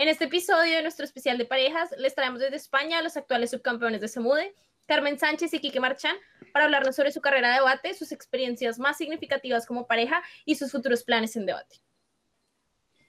[0.00, 3.50] En este episodio de nuestro especial de parejas, les traemos desde España a los actuales
[3.50, 4.54] subcampeones de Semude,
[4.86, 6.16] Carmen Sánchez y Quique Marchán,
[6.54, 10.72] para hablarnos sobre su carrera de debate, sus experiencias más significativas como pareja y sus
[10.72, 11.82] futuros planes en debate.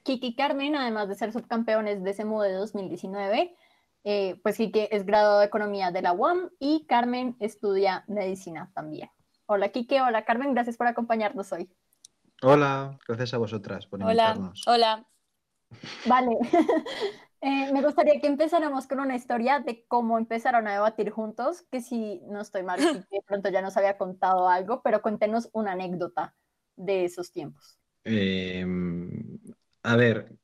[0.03, 3.55] Kiki y Carmen, además de ser subcampeones de Semude 2019,
[4.03, 9.09] eh, pues Kike es graduado de Economía de la UAM y Carmen estudia Medicina también.
[9.45, 11.71] Hola Kike, hola Carmen, gracias por acompañarnos hoy.
[12.41, 14.67] Hola, gracias a vosotras por invitarnos.
[14.67, 15.07] Hola,
[16.05, 16.37] Vale,
[17.41, 21.81] eh, me gustaría que empezáramos con una historia de cómo empezaron a debatir juntos, que
[21.81, 22.79] si no estoy mal,
[23.11, 26.35] de pronto ya nos había contado algo, pero cuéntenos una anécdota
[26.75, 27.79] de esos tiempos.
[28.03, 29.39] Em,
[29.83, 30.35] a ver,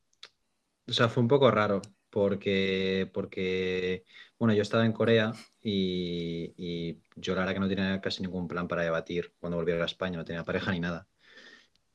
[0.87, 4.05] o sea, fue un poco raro porque, porque
[4.39, 8.47] bueno, yo estaba en Corea y, y yo la verdad que no tenía casi ningún
[8.47, 11.07] plan para debatir cuando volviera a España, no tenía pareja ni nada.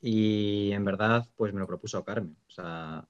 [0.03, 2.37] Y en verdad, pues me lo propuso Carmen.
[2.49, 3.09] O sea,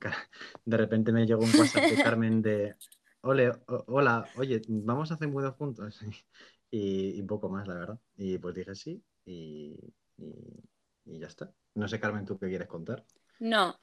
[0.64, 2.74] de repente me llegó un WhatsApp de Carmen de,
[3.22, 3.52] Ole,
[3.86, 6.00] hola, oye, vamos a hacer mudo juntos.
[6.70, 7.98] Y, un poco más, la verdad.
[8.18, 9.74] Y pues dije sí y,
[10.18, 11.50] y, ya está.
[11.74, 13.06] No sé, Carmen, ¿tú qué quieres contar?
[13.38, 13.80] No,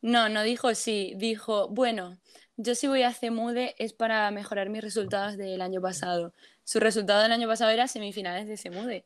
[0.00, 2.16] no, no dijo sí, dijo, bueno,
[2.56, 6.32] yo si voy a CEMUDE es para mejorar mis resultados del año pasado.
[6.64, 9.04] Su resultado del año pasado era semifinales de CEMUDE.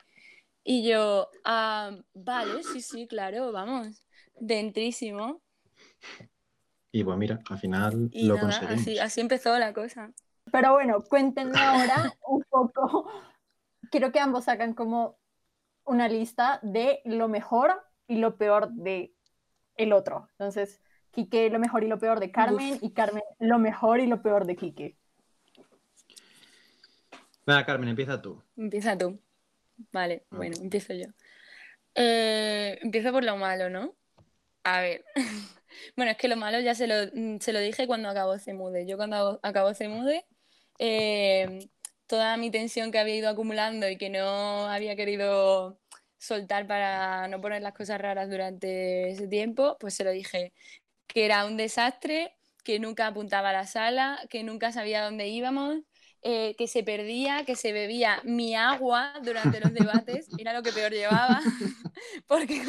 [0.62, 4.04] Y yo, ah, vale, sí, sí, claro, vamos,
[4.38, 5.40] dentrísimo.
[6.92, 8.80] Y pues mira, al final lo conseguimos.
[8.80, 10.12] Así, así empezó la cosa.
[10.50, 13.10] Pero bueno, cuéntenme ahora un poco.
[13.90, 15.18] Quiero que ambos hagan como
[15.84, 19.14] una lista de lo mejor y lo peor de
[19.76, 20.28] el otro.
[20.32, 24.22] Entonces, Quique, lo mejor y lo peor de Carmen, y Carmen, lo mejor y lo
[24.22, 24.96] peor de Quique.
[27.46, 28.42] Venga, Carmen, empieza tú.
[28.56, 29.18] Empieza tú.
[29.92, 30.36] Vale, ah.
[30.36, 31.06] bueno, empiezo yo.
[31.94, 33.94] Eh, empiezo por lo malo, ¿no?
[34.64, 35.04] A ver.
[35.96, 38.86] bueno, es que lo malo ya se lo, mm, se lo dije cuando acabó Cemude.
[38.86, 40.26] Yo cuando acabó Cemude,
[40.78, 41.68] eh,
[42.06, 45.78] toda mi tensión que había ido acumulando y que no había querido
[46.18, 50.52] soltar para no poner las cosas raras durante ese tiempo, pues se lo dije
[51.06, 55.78] que era un desastre, que nunca apuntaba a la sala, que nunca sabía dónde íbamos,
[56.22, 60.72] eh, que se perdía, que se bebía mi agua durante los debates, era lo que
[60.72, 61.40] peor llevaba,
[62.26, 62.62] porque,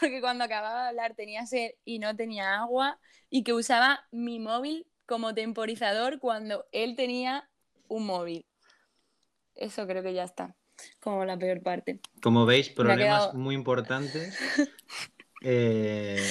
[0.00, 2.98] porque cuando acababa de hablar tenía sed y no tenía agua,
[3.28, 7.48] y que usaba mi móvil como temporizador cuando él tenía
[7.88, 8.46] un móvil.
[9.56, 10.54] Eso creo que ya está,
[11.00, 12.00] como la peor parte.
[12.22, 14.38] Como veis, problemas muy importantes.
[15.42, 16.26] Eh,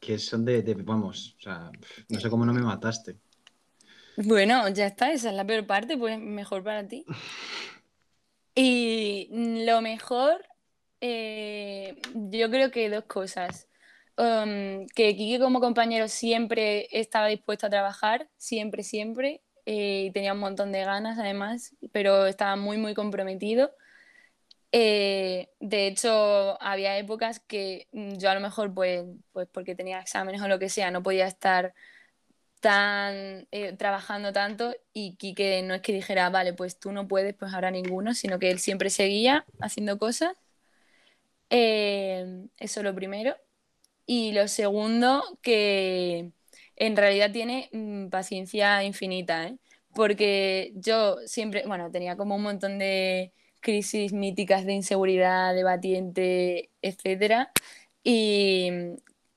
[0.00, 1.70] que son de, de, vamos, o sea,
[2.08, 3.16] no sé cómo no me mataste.
[4.24, 7.04] Bueno, ya está, esa es la peor parte, pues mejor para ti.
[8.54, 9.28] Y
[9.64, 10.44] lo mejor,
[11.00, 13.68] eh, yo creo que dos cosas.
[14.16, 20.32] Um, que Kiki como compañero siempre estaba dispuesto a trabajar, siempre, siempre, eh, y tenía
[20.32, 23.70] un montón de ganas además, pero estaba muy, muy comprometido.
[24.72, 30.42] Eh, de hecho, había épocas que yo a lo mejor, pues, pues porque tenía exámenes
[30.42, 31.74] o lo que sea, no podía estar
[32.60, 37.34] tan eh, trabajando tanto y que no es que dijera, vale, pues tú no puedes,
[37.34, 40.36] pues ahora ninguno, sino que él siempre seguía haciendo cosas.
[41.50, 43.36] Eh, eso lo primero.
[44.06, 46.32] Y lo segundo, que
[46.76, 49.58] en realidad tiene mm, paciencia infinita, ¿eh?
[49.94, 57.52] porque yo siempre, bueno, tenía como un montón de crisis míticas de inseguridad, debatiente, etcétera.
[58.04, 58.70] Y,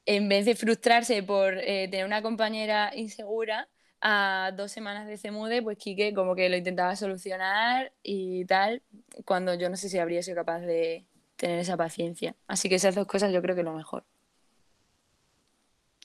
[0.06, 3.70] en vez de frustrarse por eh, tener una compañera insegura,
[4.02, 8.82] a dos semanas de CEMUDE, pues Quique como que lo intentaba solucionar y tal,
[9.26, 11.06] cuando yo no sé si habría sido capaz de
[11.36, 12.36] tener esa paciencia.
[12.48, 14.04] Así que esas dos cosas yo creo que lo mejor.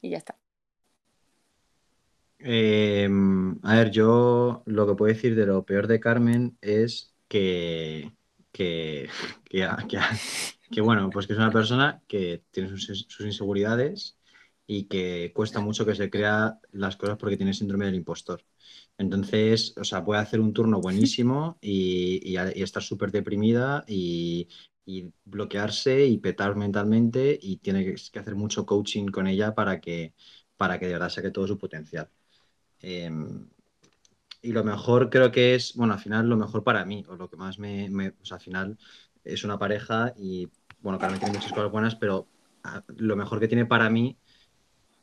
[0.02, 0.36] Y ya está.
[2.38, 8.12] Em, a ver, yo lo que puedo decir de lo peor de Carmen es que,
[8.52, 9.08] que,
[9.48, 9.98] que, que,
[10.70, 14.18] que bueno, pues que es una persona que tiene sus, inseguridades
[14.66, 18.44] y que cuesta mucho que se crea las cosas porque tiene síndrome del impostor.
[18.98, 24.48] Entonces, o sea, puede hacer un turno buenísimo y, estar súper deprimida y,
[25.24, 30.14] bloquearse y petar mentalmente y tiene que hacer mucho coaching con ella para que,
[30.56, 32.08] para que de verdad saque todo su potencial.
[32.80, 33.48] Em,
[34.42, 37.28] y lo mejor creo que es, bueno, al final lo mejor para mí, o lo
[37.28, 38.78] que más me, me o sea, al final
[39.26, 40.48] es una pareja y,
[40.80, 42.28] bueno, Carmen tiene muchas cosas buenas, pero
[42.64, 44.16] ah, lo mejor que tiene para mí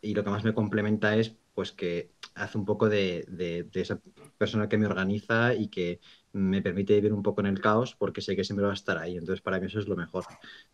[0.02, 4.00] y lo que más me complementa es, pues, que hace un poco de, de, esa
[4.38, 6.00] persona que me organiza y que
[6.34, 8.98] me permite vivir un poco en el caos porque sé que siempre va a estar
[8.98, 9.18] ahí.
[9.18, 10.26] Entonces, para mí eso es lo mejor,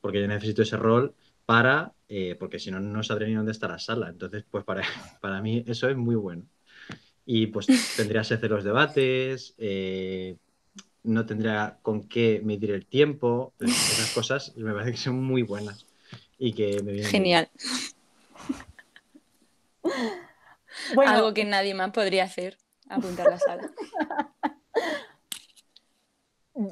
[0.01, 1.13] porque yo necesito ese rol
[1.45, 4.09] para, eh, porque si no, no sabré ni dónde está la sala.
[4.09, 4.83] Entonces, pues para,
[5.21, 6.45] para mí eso es muy bueno.
[7.25, 10.37] Y pues tendría que hacer los debates, eh,
[11.03, 15.85] no tendría con qué medir el tiempo, esas cosas me parece que son muy buenas
[16.37, 17.49] y que me vienen Genial.
[20.95, 22.57] Bueno, Algo que nadie más podría hacer,
[22.87, 23.71] apuntar la sala.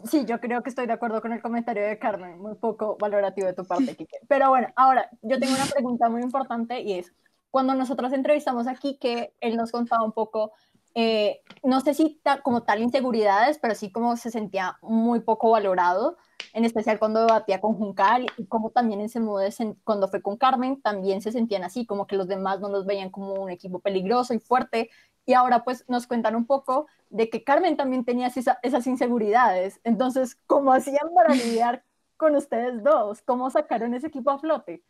[0.03, 3.47] Sí, yo creo que estoy de acuerdo con el comentario de Carmen, muy poco valorativo
[3.47, 4.19] de tu parte, Kike.
[4.27, 7.13] Pero bueno, ahora yo tengo una pregunta muy importante y es,
[7.49, 10.51] cuando nosotros entrevistamos a Kike, él nos contaba un poco,
[10.99, 16.17] eh, no sé si como tal inseguridades, pero sí como se sentía muy poco valorado,
[16.53, 20.37] en especial cuando debatía con Juncal y como también en Semude, se- cuando fue con
[20.37, 23.79] Carmen, también se sentían así, como que los demás no los veían como un equipo
[23.79, 24.89] peligroso y fuerte.
[25.27, 29.79] Y ahora pues nos cuentan un poco de que Carmen también tenía esa- esas inseguridades.
[29.83, 31.83] Entonces, ¿cómo hacían para lidiar
[32.17, 33.21] con ustedes dos?
[33.21, 34.83] ¿Cómo sacaron ese equipo a flote?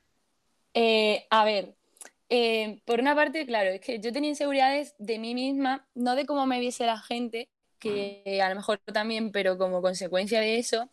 [0.74, 1.77] Eh, a ver,
[2.30, 6.26] eh, por una parte, claro, es que yo tenía inseguridades de mí misma, no de
[6.26, 10.90] cómo me viese la gente, que a lo mejor también, pero como consecuencia de eso,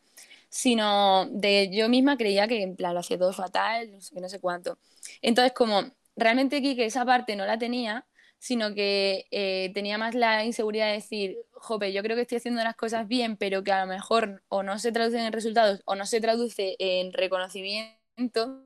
[0.49, 4.29] sino de yo misma creía que en plan lo hacía todo fatal, no sé no
[4.29, 4.79] sé cuánto.
[5.23, 5.83] Entonces, como
[6.17, 8.07] realmente aquí que esa parte no la tenía,
[8.39, 12.63] sino que eh, tenía más la inseguridad de decir, jope, yo creo que estoy haciendo
[12.63, 15.95] las cosas bien, pero que a lo mejor o no se traducen en resultados o
[15.97, 18.63] no se traduce en reconocimiento,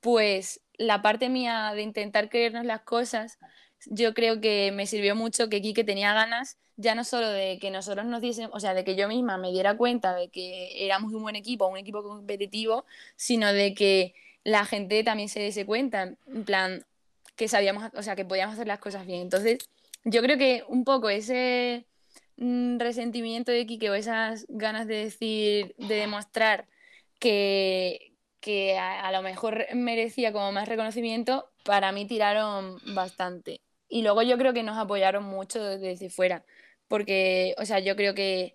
[0.00, 3.38] pues la parte mía de intentar creernos las cosas,
[3.86, 7.70] yo creo que me sirvió mucho que Quique tenía ganas ya no solo de que
[7.70, 11.12] nosotros nos diésemos, o sea, de que yo misma me diera cuenta de que éramos
[11.12, 12.84] un buen equipo, un equipo competitivo,
[13.16, 14.14] sino de que
[14.44, 16.84] la gente también se diese cuenta, en plan,
[17.36, 19.22] que sabíamos, o sea, que podíamos hacer las cosas bien.
[19.22, 19.58] Entonces,
[20.04, 21.86] yo creo que un poco ese
[22.36, 26.66] mm, resentimiento de Quique o esas ganas de decir, de demostrar
[27.18, 28.11] que,
[28.42, 33.62] que a, lo mejor merecía como más reconocimiento, para mí tiraron bastante.
[33.88, 36.44] Y luego yo creo que nos apoyaron mucho desde fuera,
[36.88, 38.54] porque, o sea, yo creo que,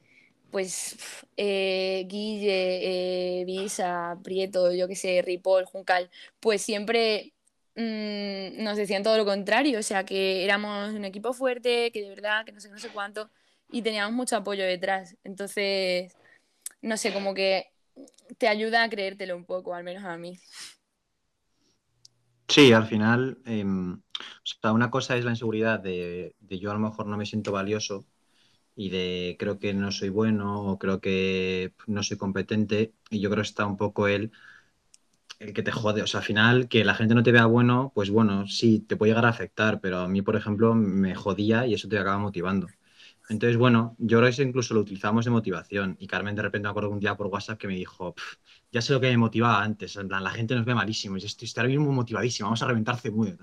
[0.51, 0.97] pues,
[1.37, 7.33] eh, Guille, eh, Visa, Prieto, yo qué sé, Ripoll, Juncal, pues siempre
[7.75, 12.09] mm, nos decían todo lo contrario, o sea, que éramos un equipo fuerte, que de
[12.09, 13.29] verdad, que no sé, no sé cuánto,
[13.71, 15.15] y teníamos mucho apoyo detrás.
[15.23, 16.13] Entonces,
[16.81, 17.71] no sé, como que
[18.37, 20.39] te ayuda a creértelo un poco, al menos a mí.
[22.47, 24.01] Sí, al final, em, o
[24.61, 27.51] sea, una cosa es la inseguridad de, de yo a lo mejor no me siento
[27.51, 28.07] valioso
[28.75, 33.29] y de creo que no soy bueno o creo que no soy competente y yo
[33.31, 34.31] creo que está un poco el,
[35.39, 36.01] el que te jode.
[36.03, 38.95] O sea, al final, que la gente no te vea bueno, pues bueno, sí, te
[38.97, 42.17] puede llegar a afectar, pero a mí, por ejemplo, me jodía y eso te acaba
[42.19, 42.67] motivando.
[43.29, 46.69] Entonces, bueno, yo creo que incluso lo utilizamos de motivación y Carmen de repente me
[46.69, 48.37] acuerdo un día por WhatsApp que me dijo, "Pf,
[48.71, 51.25] ya sé lo que me motivaba antes, en plan, la gente nos ve malísimos, y
[51.25, 53.37] estoy, estoy ahora mismo motivadísimo, vamos a reventar Cemude.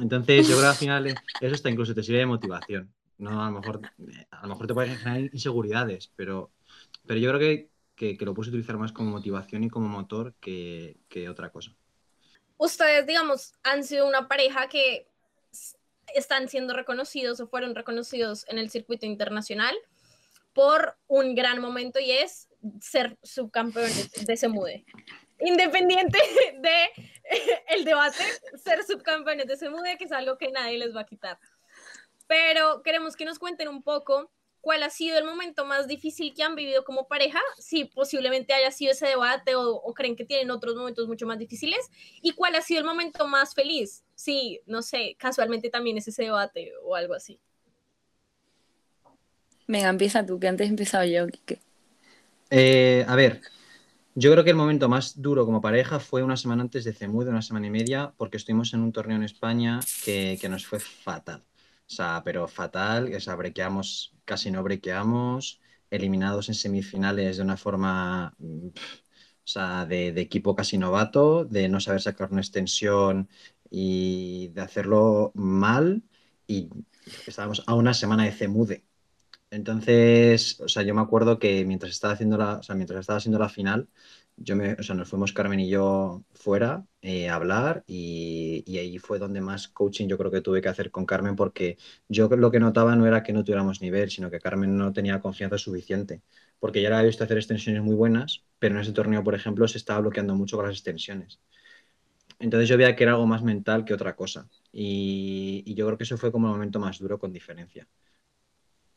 [0.00, 1.06] Entonces, yo creo que al final
[1.40, 2.92] eso está incluso te sirve de motivación.
[3.18, 6.52] No, a lo mejor, eh, a lo mejor te puede generar inseguridades, pero,
[7.04, 10.34] pero yo creo que, que, que lo puedes utilizar más como motivación y como motor
[10.40, 11.72] que, que otra cosa.
[12.56, 15.08] Ustedes, digamos, han sido una pareja que
[16.14, 19.76] están siendo reconocidos o fueron reconocidos en el circuito internacional
[20.52, 22.48] por un gran momento y es
[22.80, 24.84] ser subcampeones de Semude.
[25.40, 26.18] Independiente
[26.60, 26.90] de
[27.68, 28.22] el debate,
[28.62, 31.38] ser subcampeones de Semude, que es algo que nadie les va a quitar.
[32.26, 36.42] Pero queremos que nos cuenten un poco cuál ha sido el momento más difícil que
[36.42, 40.50] han vivido como pareja, si posiblemente haya sido ese debate o, o creen que tienen
[40.50, 41.90] otros momentos mucho más difíciles,
[42.20, 46.24] y cuál ha sido el momento más feliz, si, no sé, casualmente también es ese
[46.24, 47.40] debate o algo así.
[49.66, 51.58] Venga, empieza tú, que antes he empezado yo, Quique.
[52.50, 53.40] Eh, a ver,
[54.14, 57.30] yo creo que el momento más duro como pareja fue una semana antes de Cemude,
[57.30, 60.80] una semana y media, porque estuvimos en un torneo en España que, que nos fue
[60.80, 61.42] fatal.
[61.86, 67.56] O sea, pero fatal, o sea, brequeamos, casi no brequeamos, eliminados en semifinales de una
[67.56, 68.72] forma, mm, o
[69.44, 73.28] sea, de, de equipo casi novato, de no saber sacar una extensión
[73.70, 76.02] y de hacerlo mal.
[76.46, 76.68] Y
[77.26, 78.84] estábamos a una semana de Cemude.
[79.50, 83.18] Entonces, o sea, yo me acuerdo que mientras estaba haciendo la, o sea, mientras estaba
[83.18, 83.88] haciendo la final,
[84.36, 88.78] yo me, o sea, nos fuimos Carmen y yo fuera eh, a hablar y, y
[88.78, 92.28] ahí fue donde más coaching yo creo que tuve que hacer con Carmen porque yo
[92.28, 95.58] lo que notaba no era que no tuviéramos nivel, sino que Carmen no tenía confianza
[95.58, 96.22] suficiente,
[96.58, 99.66] porque ya la había visto hacer extensiones muy buenas, pero en ese torneo, por ejemplo,
[99.68, 101.40] se estaba bloqueando mucho con las extensiones.
[102.40, 104.48] Entonces yo veía que era algo más mental que otra cosa.
[104.72, 107.86] Y, yo creo que eso fue como el momento más duro con diferencia.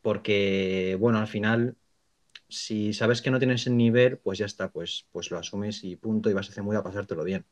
[0.02, 1.76] Porque, bueno, al final,
[2.50, 5.96] si sabes que no tienes el nivel, pues ya está, pues, pues lo asumes y
[5.98, 7.46] punto, y vas a hacer muy a pasártelo bien.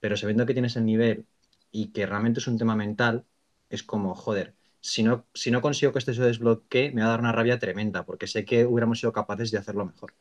[0.00, 1.26] Pero sabiendo que tienes el nivel
[1.72, 3.24] y que realmente es un tema mental,
[3.70, 7.10] es como, joder, si no, si no consigo que esto se desbloquee, me va a
[7.10, 10.14] dar una rabia tremenda, porque sé que hubiéramos sido capaces de hacerlo mejor.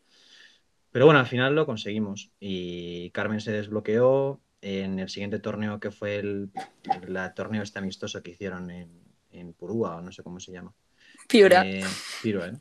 [0.91, 5.91] Pero bueno, al final lo conseguimos y Carmen se desbloqueó en el siguiente torneo que
[5.91, 6.51] fue el,
[6.83, 8.89] el torneo este amistoso que hicieron en,
[9.31, 10.73] en Purúa, o no sé cómo se llama.
[11.27, 11.63] Piura.
[11.65, 11.83] Eh,
[12.21, 12.57] Piura, ¿eh?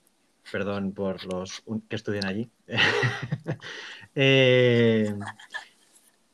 [0.50, 2.50] Perdón por los que estudian allí.
[4.12, 5.14] Eh,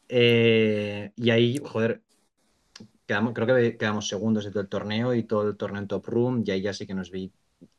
[0.09, 2.01] eh, y ahí, joder,
[3.07, 6.07] quedamos, creo que quedamos segundos de todo el torneo y todo el torneo en top
[6.07, 7.31] room y ahí ya sí que nos vi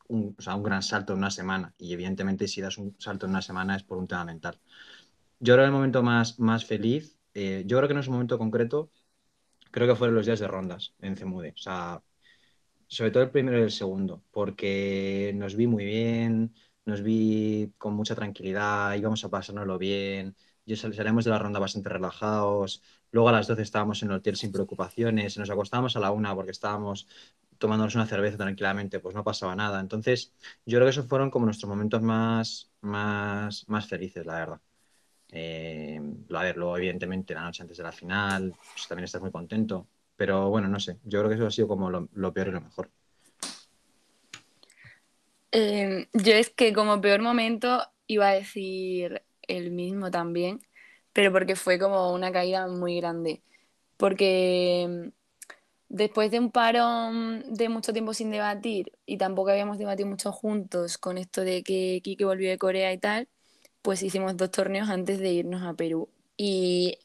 [0.10, 3.26] un, o sea, un gran salto en una semana y evidentemente si das un salto
[3.26, 4.60] en una semana es por un tema mental.
[5.40, 8.14] Yo creo que el momento más, más feliz, eh, yo creo que no es un
[8.16, 8.92] momento concreto,
[9.72, 11.52] creo que fueron los días de rondas en Cemude.
[11.56, 12.04] O sea,
[12.88, 16.54] sobre todo el primero y el segundo, porque nos vi muy bien,
[16.86, 21.90] nos vi con mucha tranquilidad, íbamos a pasárnoslo bien, yo sal- de la ronda bastante
[21.90, 26.12] relajados, luego a las 12 estábamos en el hotel sin preocupaciones, nos acostábamos a la
[26.12, 27.08] una porque estábamos
[27.58, 29.80] tomándonos una cerveza tranquilamente, pues no pasaba nada.
[29.80, 30.34] Entonces,
[30.66, 34.62] yo creo que esos fueron como nuestros momentos más, más, más felices, la verdad.
[35.32, 36.00] Eh,
[36.34, 39.88] a ver, luego evidentemente la noche antes de la final, pues también estás muy contento.
[40.16, 42.52] Pero bueno, no sé, yo creo que eso ha sido como lo, lo peor y
[42.52, 42.90] lo mejor.
[45.52, 50.62] Eh, yo es que como peor momento iba a decir el mismo también,
[51.14, 53.42] pero porque fue como una caída muy grande.
[53.98, 55.10] Porque mm,
[55.90, 60.98] después de un parón de mucho tiempo sin debatir, y tampoco habíamos debatido mucho juntos
[60.98, 63.28] con esto de que Kike volvió de Corea y tal,
[63.88, 66.10] pues hicimos dos torneos antes de irnos a Perú.
[66.36, 67.00] Y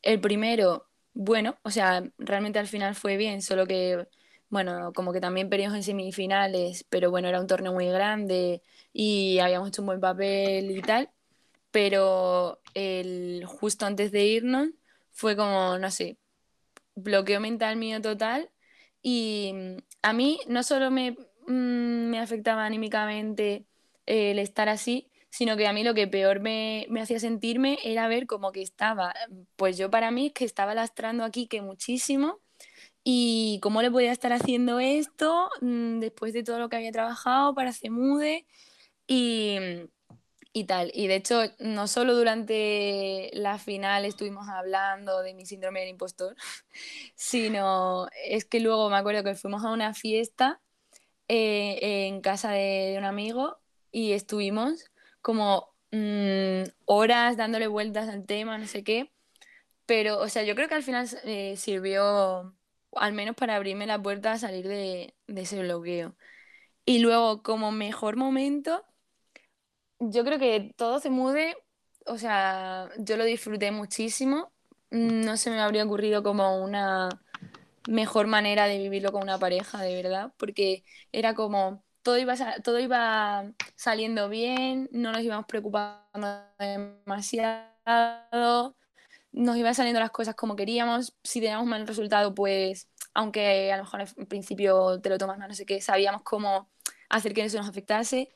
[0.00, 4.06] el primero, bueno, o sea, realmente al final fue bien, solo que,
[4.48, 9.40] bueno, como que también perdimos en semifinales, pero bueno, era un torneo muy grande y
[9.40, 11.10] habíamos hecho un buen papel y tal,
[11.72, 14.68] pero el, justo antes de irnos
[15.10, 16.16] fue como, no sé,
[16.94, 18.50] bloqueo mental mío total
[19.02, 21.10] y mm, a mí no solo me,
[21.48, 23.64] mm, me afectaba anímicamente
[24.06, 28.08] el estar así, sino que a mí lo que peor me, me hacía sentirme era
[28.08, 29.14] ver como que estaba,
[29.56, 32.40] pues yo para mí que estaba lastrando aquí que muchísimo
[33.04, 37.54] y cómo le podía estar haciendo esto mm, después de todo lo que había trabajado
[37.54, 38.46] para Cemude
[39.06, 39.58] y,
[40.52, 40.90] y tal.
[40.94, 46.36] Y de hecho, no solo durante la final estuvimos hablando de mi síndrome del impostor,
[47.14, 50.60] sino es que luego me acuerdo que fuimos a una fiesta
[51.28, 53.58] eh, en casa de un amigo
[53.92, 54.89] y estuvimos
[55.22, 59.12] como mm, horas dándole vueltas al tema, no sé qué.
[59.86, 62.54] Pero, o sea, yo creo que al final eh, sirvió
[62.96, 66.16] al menos para abrirme la puerta a salir de, de ese bloqueo.
[66.86, 68.84] Y luego, como mejor momento,
[69.98, 71.56] yo creo que todo se mude,
[72.06, 74.52] o sea, yo lo disfruté muchísimo.
[74.90, 77.08] No se me habría ocurrido como una
[77.88, 82.78] mejor manera de vivirlo con una pareja, de verdad, porque era como todo iba, todo
[82.78, 88.76] iba saliendo bien, no nos íbamos preocupando demasiado,
[89.32, 93.84] nos iban saliendo las cosas como queríamos, si teníamos mal resultado, pues aunque a lo
[93.84, 96.68] mejor al principio te lo tomas mal, no sé qué, sabíamos cómo
[97.08, 98.30] hacer que eso nos afectase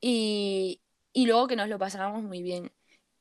[0.00, 2.72] y, y luego que nos lo pasábamos muy bien.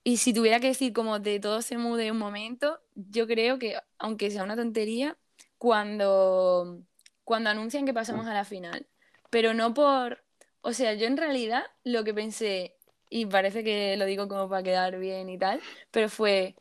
[0.04, 3.78] Y si tuviera que decir como de todo se mude un momento, yo creo que,
[4.00, 5.18] aunque sea una tontería,
[5.58, 6.82] cuando,
[7.24, 8.88] cuando anuncian que pasamos a la final,
[9.30, 10.24] pero no por,
[10.62, 12.78] o sea, yo en realidad lo que pensé,
[13.10, 16.56] y parece que lo digo como para quedar bien y tal, pero fue,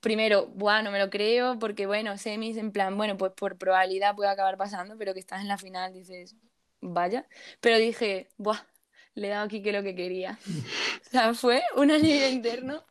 [0.00, 4.14] primero, buah, no me lo creo, porque bueno, semis en plan, bueno, pues por probabilidad
[4.16, 6.36] puede acabar pasando, pero que estás en la final dices,
[6.80, 7.26] vaya,
[7.60, 8.66] pero dije, buah,
[9.14, 10.38] le he dado aquí que lo que quería.
[11.06, 12.84] O sea, fue un alivio interno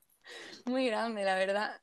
[0.66, 1.80] muy grande, la verdad.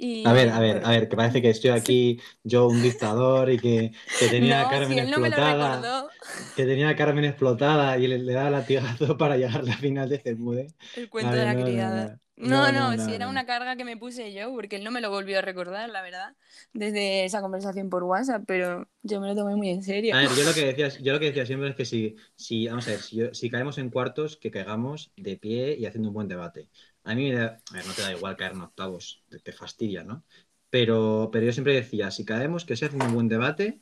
[0.00, 0.26] Y...
[0.26, 3.58] A ver, a ver, a ver, que parece que estoy aquí yo un dictador y
[3.58, 6.08] que, que tenía a Carmen si no explotada.
[6.56, 10.08] que tenía a Carmen explotada y le, le daba latigazo para llegar a la final
[10.08, 10.68] de Cemude.
[10.94, 12.20] El cuento de la no, criada.
[12.36, 12.72] no.
[12.72, 15.38] No, si era una carga que me puse yo, porque él no me lo volvió
[15.38, 16.36] a recordar, la verdad,
[16.72, 20.14] desde esa conversación por WhatsApp, pero yo me lo tomé muy en serio.
[20.14, 22.68] A ver, yo lo que decía, yo lo que decía siempre es que si, si
[22.68, 26.28] vamos a ver, si caemos en cuartos, que caigamos de pie y haciendo un buen
[26.28, 26.68] debate.
[27.10, 30.24] A mí me da, no te da igual caer en octavos, te, te fastidia, ¿no?
[30.70, 33.80] Pero, pero yo siempre decía, si caemos, que se hace un buen debate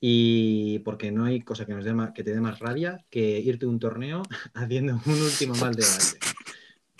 [0.00, 3.40] y porque no hay cosa que, nos dé más- que te dé más rabia que
[3.40, 4.22] irte a un torneo
[4.54, 6.20] haciendo un último mal debate.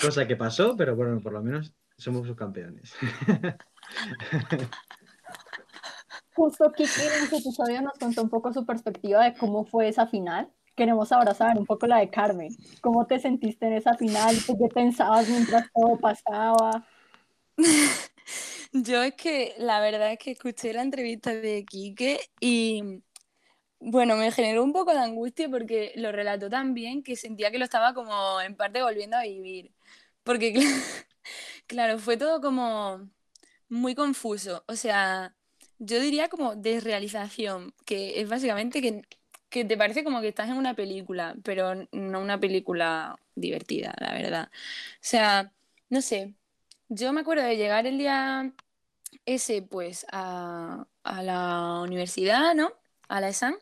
[0.01, 2.93] Cosa que pasó, pero bueno, por lo menos somos subcampeones.
[6.35, 10.07] Justo Kiki en ese episodio nos contó un poco su perspectiva de cómo fue esa
[10.07, 10.49] final.
[10.79, 12.57] Queremos ahora saber un poco la de Carmen.
[12.81, 14.45] ¿Cómo te sentiste en esa final?
[14.47, 16.87] ¿Tú ¿Qué pensabas mientras todo pasaba?
[18.73, 23.03] Yo es que la verdad es que escuché la entrevista de Quique y
[23.81, 27.59] bueno, me generó un poco de angustia porque lo relató tan bien que sentía que
[27.59, 29.73] lo estaba como en parte volviendo a vivir.
[30.25, 31.07] Porque cl-
[31.67, 33.11] claro, fue todo como
[33.69, 34.65] muy confuso.
[34.69, 35.37] O sea,
[35.79, 39.03] yo diría como desrealización, que es básicamente que,
[39.51, 44.13] que te parece como que estás en una película, pero no una película divertida, la
[44.15, 44.51] verdad.
[44.53, 45.53] O sea,
[45.89, 46.35] no sé.
[46.89, 48.55] Yo me acuerdo de llegar el día
[49.27, 52.73] ese, pues, a, a la universidad, ¿no?
[53.09, 53.57] A la ESAN.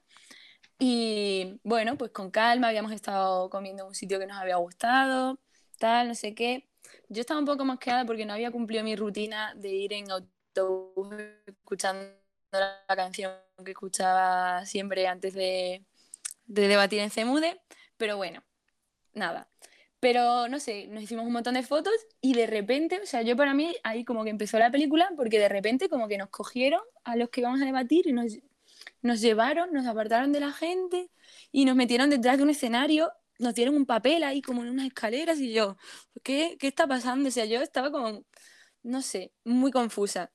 [0.78, 5.38] Y bueno, pues con calma, habíamos estado comiendo en un sitio que nos había gustado,
[5.78, 6.68] tal, no sé qué.
[7.08, 11.14] Yo estaba un poco mosqueada porque no había cumplido mi rutina de ir en autobús
[11.46, 12.12] escuchando
[12.52, 13.32] la canción
[13.64, 15.84] que escuchaba siempre antes de,
[16.46, 17.60] de debatir en CEMUDE,
[17.96, 18.44] pero bueno,
[19.14, 19.50] nada.
[20.00, 23.36] Pero no sé, nos hicimos un montón de fotos y de repente, o sea, yo
[23.36, 26.82] para mí ahí como que empezó la película porque de repente como que nos cogieron
[27.04, 28.38] a los que íbamos a debatir y nos,
[29.02, 31.10] nos llevaron, nos apartaron de la gente
[31.52, 34.86] y nos metieron detrás de un escenario, nos dieron un papel ahí como en unas
[34.86, 35.76] escaleras y yo,
[36.22, 37.28] ¿qué, qué está pasando?
[37.28, 38.24] O sea, yo estaba como,
[38.82, 40.32] no sé, muy confusa.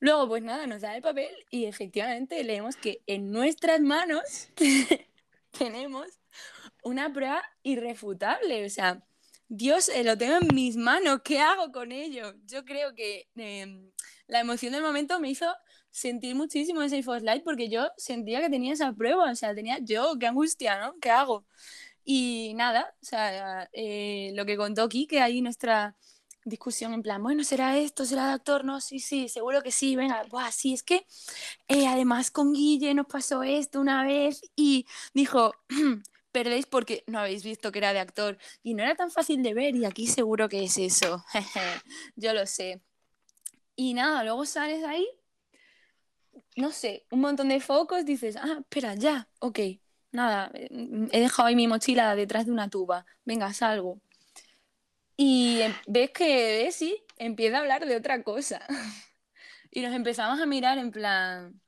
[0.00, 4.48] Luego, pues nada, nos da el papel y efectivamente leemos que en nuestras manos
[5.58, 6.08] tenemos
[6.82, 8.66] una prueba irrefutable.
[8.66, 9.02] O sea,
[9.48, 12.34] Dios, eh, lo tengo en mis manos, ¿qué hago con ello?
[12.46, 13.90] Yo creo que eh,
[14.26, 15.46] la emoción del momento me hizo
[15.90, 20.16] sentir muchísimo ese Light porque yo sentía que tenía esa prueba, o sea, tenía yo,
[20.18, 20.94] qué angustia, ¿no?
[21.00, 21.46] ¿Qué hago?
[22.04, 25.96] Y nada, o sea, eh, lo que contó Kike ahí nuestra
[26.44, 28.04] discusión en plan, bueno, ¿será esto?
[28.04, 28.64] ¿Será de actor?
[28.64, 31.06] No, sí, sí, seguro que sí, venga, Buah, sí, es que
[31.68, 35.54] eh, además con Guille nos pasó esto una vez y dijo,
[36.32, 39.54] perdéis porque no habéis visto que era de actor y no era tan fácil de
[39.54, 41.24] ver y aquí seguro que es eso,
[42.16, 42.82] yo lo sé.
[43.76, 45.06] Y nada, luego sales ahí,
[46.56, 49.58] no sé, un montón de focos, dices, ah, espera, ya, ok,
[50.12, 54.00] nada, he dejado ahí mi mochila detrás de una tuba, venga, salgo.
[55.16, 58.64] Y em, ves que Desi empieza a hablar de otra cosa.
[59.76, 61.60] Y nos empezamos a mirar en plan,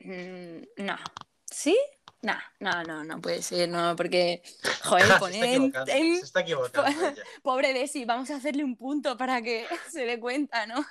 [0.00, 0.96] mm, no,
[1.44, 1.78] ¿sí?
[2.22, 4.42] No, no, no, no puede ser, no, porque,
[4.82, 7.14] joder, se está poner en, equivocando, en- se está equivocando ella.
[7.42, 10.86] Pobre Desi, vamos a hacerle un punto para que se dé cuenta, ¿no?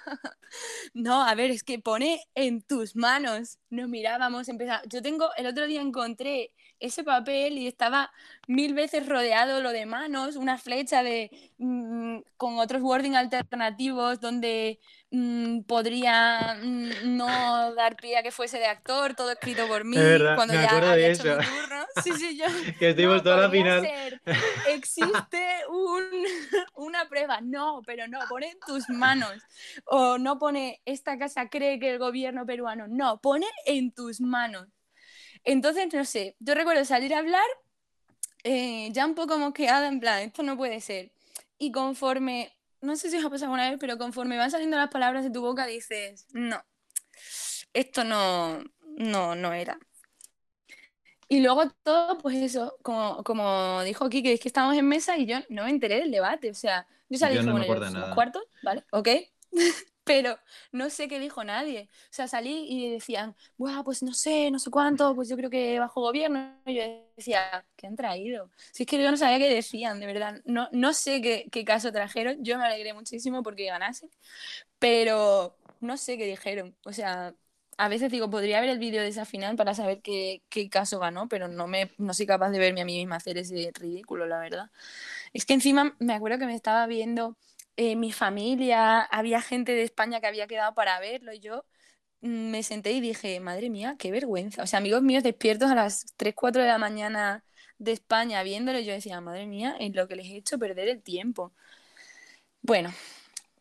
[0.94, 3.58] No, a ver, es que pone en tus manos.
[3.72, 4.84] Nos mirábamos, empezamos.
[4.88, 8.12] Yo tengo, el otro día encontré ese papel y estaba
[8.48, 14.80] mil veces rodeado lo de manos, una flecha de mm, con otros wording alternativos donde
[15.12, 19.98] mm, podría mm, no dar pie a que fuese de actor, todo escrito por mí,
[19.98, 21.38] verdad, cuando ya de había hecho eso.
[21.40, 21.86] mi turno.
[22.04, 22.46] Sí, sí, yo.
[22.80, 23.82] Que estuvimos No, toda la final.
[23.82, 24.22] ser,
[24.70, 26.04] existe un,
[26.76, 27.40] una prueba.
[27.42, 29.34] No, pero no, pone en tus manos.
[29.86, 32.88] O no pone, esta casa cree que el gobierno peruano.
[32.88, 34.68] No, pone en tus manos.
[35.44, 37.44] Entonces, no sé, yo recuerdo salir a hablar
[38.44, 41.12] eh, ya un poco mosqueada, en plan, esto no puede ser.
[41.58, 42.52] Y conforme,
[42.82, 45.32] no sé si os ha pasado alguna vez, pero conforme van saliendo las palabras de
[45.32, 46.62] tu boca, dices, no,
[47.74, 48.64] esto no,
[48.98, 49.78] no, no era.
[51.28, 55.26] Y luego todo, pues eso, como, como dijo Kike, es que estábamos en mesa y
[55.26, 56.52] yo no me enteré del debate.
[56.52, 58.16] O sea, yo salí Yo no me bueno, acuerdo somos nada.
[58.16, 58.84] cuartos, ¿vale?
[58.92, 59.08] ¿Ok?
[60.04, 60.38] Pero
[60.72, 61.90] no sé qué dijo nadie.
[61.92, 65.50] O sea, salí y decían, Buah, pues no sé, no sé cuánto, pues yo creo
[65.50, 66.60] que bajo gobierno.
[66.66, 66.84] Y yo
[67.16, 68.50] decía, ¿qué han traído?
[68.72, 70.42] Si es que yo no sabía qué decían, de verdad.
[70.46, 72.44] No, no sé qué, qué caso trajeron.
[72.44, 74.10] Yo me alegré muchísimo porque ganasen,
[74.80, 76.76] pero no sé qué dijeron.
[76.86, 77.34] O sea,
[77.78, 81.00] a veces digo, podría ver el vídeo de esa final para saber qué, qué caso
[81.00, 84.26] ganó, pero no, me, no soy capaz de verme a mí misma hacer ese ridículo,
[84.26, 84.70] la verdad.
[85.34, 87.38] Es que encima me acuerdo que me estaba viendo
[87.78, 91.66] eh, mi familia, había gente de España que había quedado para verlo y yo
[92.22, 94.64] mm, me senté y dije, madre mía, qué vergüenza.
[94.64, 97.44] O sea, amigos míos despiertos a las 3, 4 de la mañana
[97.78, 101.02] de España viéndolo, yo decía, madre mía, es lo que les he hecho perder el
[101.02, 101.54] tiempo.
[102.62, 102.94] Bueno,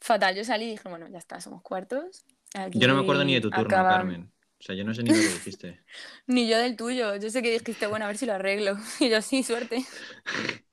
[0.01, 2.25] fatal, yo salí y dije, bueno, ya está, somos cuartos.
[2.72, 4.33] Yo no me acuerdo ni de tu turno, Carmen.
[4.62, 5.81] O sea, yo no sé ni lo que dijiste.
[6.29, 7.16] Ni yo del tuyo.
[7.16, 8.77] Yo sé que dijiste, bueno, a ver si lo arreglo.
[9.01, 9.85] Y yo, sí, suerte.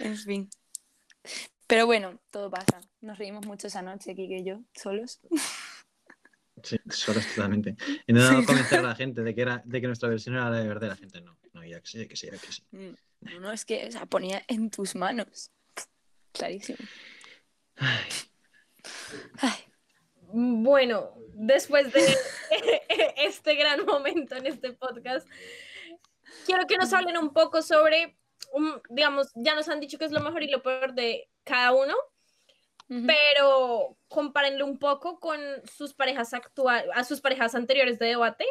[0.00, 0.50] En fin.
[1.72, 2.82] Pero bueno, todo pasa.
[3.00, 5.20] Nos reímos mucho esa noche, Kike y yo, solos.
[6.62, 7.74] Sí, solos totalmente.
[8.06, 10.68] Intentando convencer a la gente de que, era, de que nuestra versión era la de
[10.68, 10.88] verdad.
[10.90, 11.36] La gente no.
[11.54, 12.62] No, ya que sí, ya que sí, ya que sí.
[12.70, 15.50] Mm, No, no, es que, o sea, ponía en tus manos.
[16.32, 16.78] Clarísimo.
[17.76, 18.04] Ay,
[19.38, 19.54] Ay,
[20.28, 22.04] Bueno, después de
[23.16, 25.26] este gran momento en este podcast,
[26.46, 28.16] quiero que nos hablen un poco sobre,
[28.52, 31.72] un- digamos, ya nos han dicho qué es lo mejor y lo peor de cada
[31.72, 31.94] uno,
[33.06, 38.44] pero compárenlo un poco con sus parejas actuales, a sus parejas anteriores de debate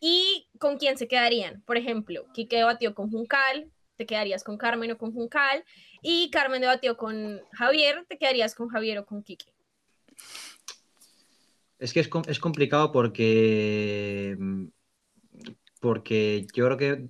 [0.00, 1.62] y con quién se quedarían.
[1.62, 5.64] Por ejemplo, Kike debatió con Juncal, te quedarías con Carmen o con Juncal,
[6.02, 9.52] y Carmen debatió con Javier, te quedarías con Javier o con Kike.
[11.78, 14.36] Es que es complicado porque.
[14.38, 14.66] mm,
[15.80, 17.08] Porque yo creo que.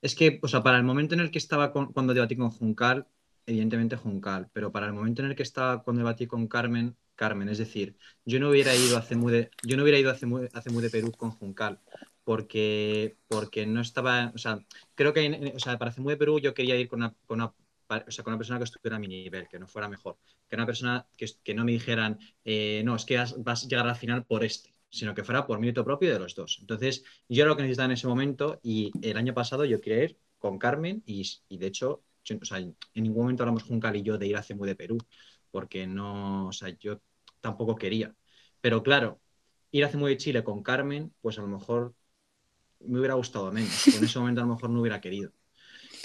[0.00, 2.50] Es que, o sea, para el momento en el que estaba con- cuando debatí con
[2.50, 3.06] Juncal,
[3.48, 7.48] evidentemente Juncal, pero para el momento en el que estaba cuando debatí con Carmen, Carmen,
[7.48, 10.48] es decir, yo no hubiera ido a CEMU de, yo no hubiera ido a CEMU,
[10.52, 11.80] a CEMU de Perú con Juncal,
[12.24, 14.60] porque, porque no estaba, o sea,
[14.94, 17.46] creo que, o sea, para CEMU de Perú yo quería ir con una, con una,
[17.46, 20.56] o sea, con una persona que estuviera a mi nivel, que no fuera mejor, que
[20.56, 23.88] una persona que, que no me dijeran, eh, no, es que vas, a llegar a
[23.88, 26.58] la final por este, sino que fuera por mérito propio de los dos.
[26.60, 30.04] Entonces, yo era lo que necesitaba en ese momento y el año pasado yo quería
[30.04, 32.04] ir con Carmen y, y de hecho,
[32.40, 34.98] o sea, en ningún momento hablamos Juncal y yo de ir a CEMU de Perú,
[35.50, 37.00] porque no, o sea, yo
[37.40, 38.14] tampoco quería.
[38.60, 39.20] Pero claro,
[39.70, 41.94] ir a CEMU de Chile con Carmen, pues a lo mejor
[42.80, 45.32] me hubiera gustado menos, en ese momento a lo mejor no hubiera querido.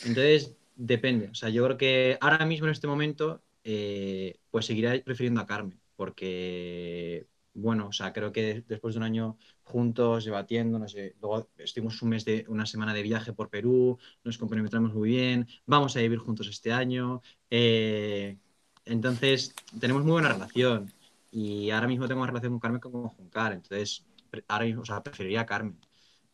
[0.06, 1.30] Entonces, depende.
[1.30, 5.46] O sea, yo creo que ahora mismo en este momento, eh, pues seguiré prefiriendo a
[5.46, 11.16] Carmen, porque, bueno, o sea, creo que después de un año juntos, debatiendo, no sé,
[11.22, 15.48] luego estuvimos un mes de, una semana de viaje por Perú, nos compenetramos muy bien,
[15.66, 18.38] vamos a vivir juntos este año, eh,
[18.86, 20.92] entonces tenemos muy buena relación
[21.32, 24.06] y ahora mismo tengo más relación con Carmen que con Juncar, entonces
[24.48, 25.80] ahora mismo, o sea, preferiría a Carmen.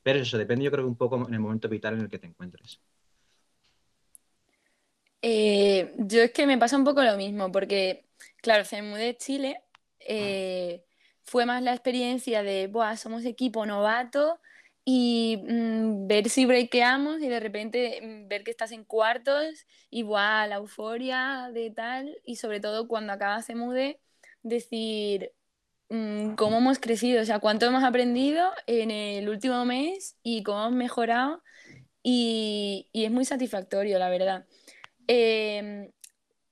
[0.04, 2.20] Pero eso depende, yo creo que un poco en el momento vital en el que
[2.20, 2.80] te encuentres.
[5.22, 8.06] Eh, yo es que me pasa un poco lo mismo, porque,
[8.38, 9.62] claro, se mudé de Chile,
[10.00, 10.86] eh,
[11.30, 14.40] fue más la experiencia de, Buah, somos equipo novato
[14.84, 20.04] y mm, ver si breakeamos y de repente mm, ver que estás en cuartos y,
[20.04, 24.00] buah, la euforia de tal, y sobre todo cuando acaba se mude,
[24.42, 25.32] decir
[25.90, 30.60] mm, cómo hemos crecido, o sea, cuánto hemos aprendido en el último mes y cómo
[30.62, 31.44] hemos mejorado
[32.04, 34.48] y, y es muy satisfactorio, la verdad.
[35.08, 35.92] Eh,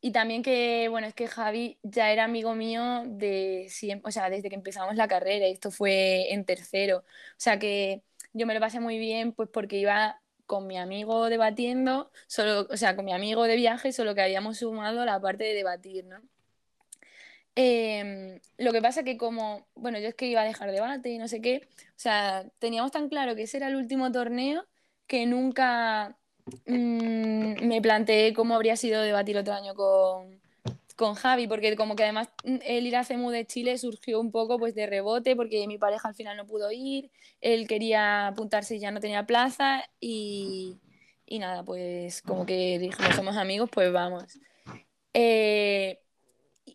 [0.01, 4.29] y también que, bueno, es que Javi ya era amigo mío de siempre, o sea,
[4.29, 6.99] desde que empezamos la carrera, esto fue en tercero.
[6.99, 7.03] O
[7.38, 12.12] sea que yo me lo pasé muy bien, pues porque iba con mi amigo debatiendo,
[12.27, 15.53] solo, o sea, con mi amigo de viaje, solo que habíamos sumado la parte de
[15.53, 16.21] debatir, ¿no?
[17.55, 21.17] Eh, lo que pasa que como, bueno, yo es que iba a dejar debate y
[21.17, 24.67] no sé qué, o sea, teníamos tan claro que ese era el último torneo
[25.07, 26.16] que nunca
[26.65, 30.39] mm, me planteé cómo habría sido debatir otro año con,
[30.95, 34.31] con Javi, porque como que además mm, el ir a CEMU de Chile surgió un
[34.31, 38.75] poco pues de rebote, porque mi pareja al final no pudo ir, él quería apuntarse
[38.75, 40.77] y ya no tenía plaza y,
[41.25, 44.39] y nada, pues como que dijimos somos amigos, pues vamos.
[45.13, 45.99] Eh,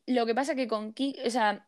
[0.07, 1.67] lo que pasa que con Ki, o sea,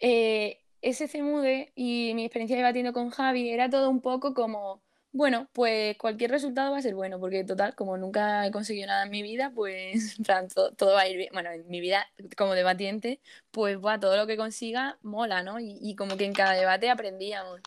[0.00, 4.80] eh, ese CEMUDE y mi experiencia debatiendo con Javi era todo un poco como,
[5.18, 9.02] bueno, pues cualquier resultado va a ser bueno, porque total, como nunca he conseguido nada
[9.04, 11.30] en mi vida, pues en plan, to- todo, va a ir bien.
[11.32, 15.58] Bueno, en mi vida como debatiente, pues buah, todo lo que consiga mola, ¿no?
[15.60, 17.60] Y, como que en cada debate aprendíamos.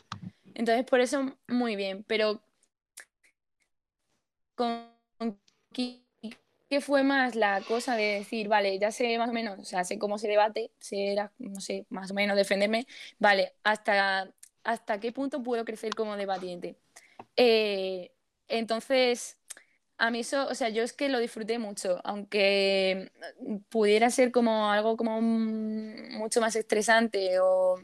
[0.54, 2.42] Entonces, por eso, muy bien, pero
[4.56, 4.92] con
[6.68, 9.84] que fue más la cosa de decir, vale, ya sé más o menos, o sea,
[9.84, 12.86] sé cómo se debate, sé, no sé, más o menos defenderme,
[13.18, 14.32] vale, hasta,
[14.64, 16.76] hasta qué punto puedo crecer como debatiente.
[17.36, 18.12] Eh,
[18.48, 19.38] entonces,
[19.98, 23.12] a mí eso, o sea, yo es que lo disfruté mucho, aunque
[23.68, 27.80] pudiera ser como algo como mucho más estresante o,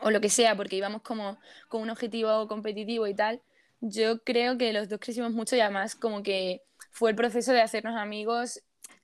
[0.00, 3.42] o lo que sea, porque íbamos como con un objetivo competitivo y tal,
[3.80, 7.60] yo creo que los dos crecimos mucho y además como que fue el proceso de
[7.60, 8.62] hacernos amigos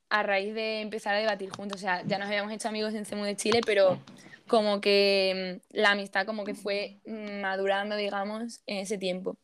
[0.08, 1.78] a raíz de empezar a debatir juntos.
[1.78, 3.98] O sea, ya nos habíamos hecho amigos en CEMU de Chile, pero
[4.46, 9.36] como que la amistad como que fue madurando, digamos, en ese tiempo.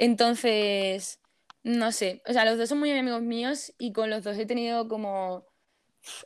[0.00, 1.20] Entonces,
[1.62, 4.46] no sé, o sea, los dos son muy amigos míos y con los dos he
[4.46, 5.44] tenido como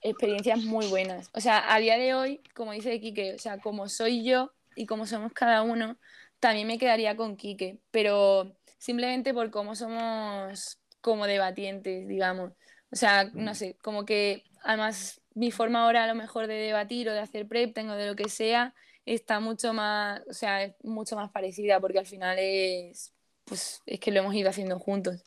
[0.02, 1.30] experiencias muy buenas.
[1.34, 4.87] O sea, a día de hoy, como dice Quique, o sea, como soy yo y
[4.87, 5.98] como somos cada uno,
[6.40, 12.52] también me quedaría con Quique, pero simplemente por cómo somos como debatientes, digamos.
[12.92, 13.56] O sea, no Mm.
[13.56, 17.48] sé, como que además mi forma ahora a lo mejor de debatir o de hacer
[17.48, 21.80] prep, tengo de lo que sea, está mucho más, o sea, es mucho más parecida
[21.80, 25.22] porque al final es, pues, es que lo hemos ido haciendo juntos.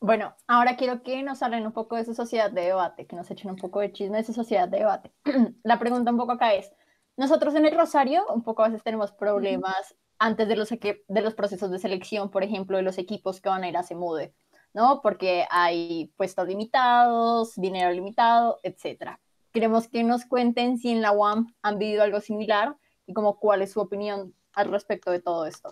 [0.00, 3.30] Bueno, ahora quiero que nos hablen un poco de su sociedad de debate, que nos
[3.30, 5.12] echen un poco de chisme de su sociedad de debate.
[5.62, 6.72] La pregunta un poco acá es,
[7.18, 11.34] nosotros en el Rosario un poco a veces tenemos problemas antes de los, de los
[11.34, 14.34] procesos de selección, por ejemplo, de los equipos que van a ir a Semude,
[14.72, 15.02] ¿no?
[15.02, 19.20] Porque hay puestos limitados, dinero limitado, etcétera.
[19.52, 23.60] Queremos que nos cuenten si en la UAM han vivido algo similar y como cuál
[23.60, 25.70] es su opinión al respecto de todo esto.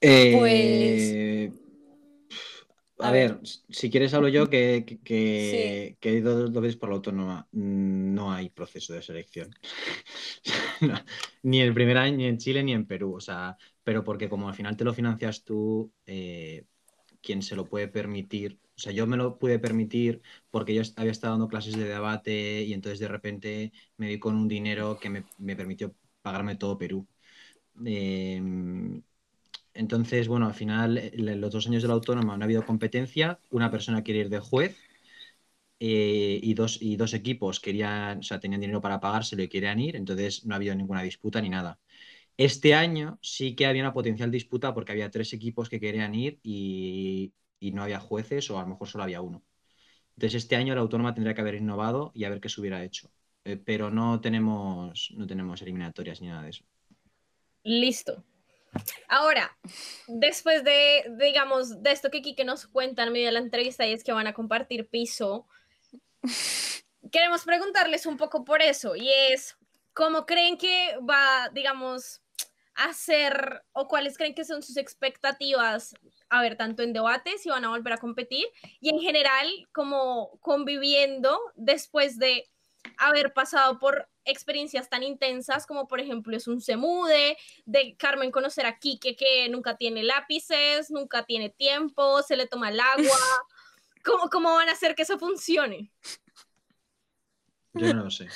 [0.00, 1.50] Eh,
[3.00, 5.96] a a ver, si quieres hablo yo que, que, que- Sí.
[6.00, 7.48] que he ido dos veces por la autónoma.
[7.52, 9.50] No hay proceso de selección.
[10.80, 10.94] No,
[11.42, 13.14] ni el primer año, ni en Chile, ni en Perú.
[13.16, 16.64] O sea, pero porque como al final te lo financias tú, eh,
[17.22, 18.60] quien se lo puede permitir.
[18.76, 22.62] O sea, yo me lo pude permitir porque yo había estado dando clases de debate
[22.64, 26.78] y entonces de repente me vi con un dinero que me, me permitió pagarme todo
[26.78, 27.06] Perú.
[27.84, 29.02] Em,
[29.74, 33.38] entonces, bueno, al final, eh, los dos años de la autónoma no ha habido competencia,
[33.50, 34.76] una persona quiere ir de juez
[35.80, 39.78] eh, y, dos, y dos equipos querían, o sea, tenían dinero para pagárselo y querían
[39.78, 41.78] ir, entonces no ha habido ninguna disputa ni nada.
[42.36, 46.40] Este año sí que había una potencial disputa porque había tres equipos que querían ir
[46.42, 47.32] y,
[47.72, 49.42] no había jueces o a lo mejor solo había uno.
[50.16, 52.84] Entonces este año la autónoma tendría que haber innovado y a ver qué se hubiera
[52.84, 53.10] hecho.
[53.44, 56.64] Eh, pero no tenemos, no tenemos eliminatorias ni nada de eso.
[57.64, 58.24] Listo.
[59.08, 59.56] Ahora,
[60.06, 63.92] después de, digamos, de esto que Kike nos cuenta en medio de la entrevista y
[63.92, 65.46] es que van a compartir piso,
[67.10, 69.56] queremos preguntarles un poco por eso y es,
[69.94, 72.22] ¿cómo creen que va, digamos,
[72.74, 75.94] a ser o cuáles creen que son sus expectativas,
[76.28, 78.46] a ver, tanto en debate, si van a volver a competir
[78.80, 82.48] y en general, como conviviendo después de
[82.96, 88.66] haber pasado por experiencias tan intensas como por ejemplo es un semude, de Carmen conocer
[88.66, 93.18] a Quique que nunca tiene lápices, nunca tiene tiempo, se le toma el agua.
[94.04, 95.90] ¿Cómo, cómo van a hacer que eso funcione?
[97.74, 98.28] Yo no lo sé.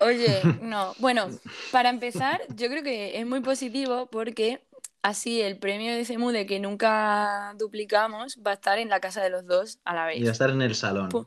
[0.00, 0.94] Oye, no.
[0.98, 1.28] Bueno,
[1.70, 4.62] para empezar, yo creo que es muy positivo porque
[5.02, 9.30] así el premio de CEMUDE que nunca duplicamos va a estar en la casa de
[9.30, 10.18] los dos a la vez.
[10.18, 11.10] Y va a estar en el salón.
[11.10, 11.26] Pu-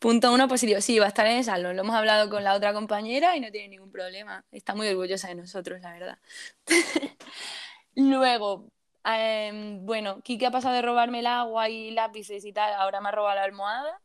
[0.00, 0.80] Punto uno positivo.
[0.80, 1.76] Sí, va a estar en el salón.
[1.76, 4.44] Lo hemos hablado con la otra compañera y no tiene ningún problema.
[4.52, 6.18] Está muy orgullosa de nosotros, la verdad.
[7.96, 8.66] Luego,
[9.04, 13.08] em, bueno, Kike ha pasado de robarme el agua y lápices y tal, ahora me
[13.08, 14.00] ha robado la almohada.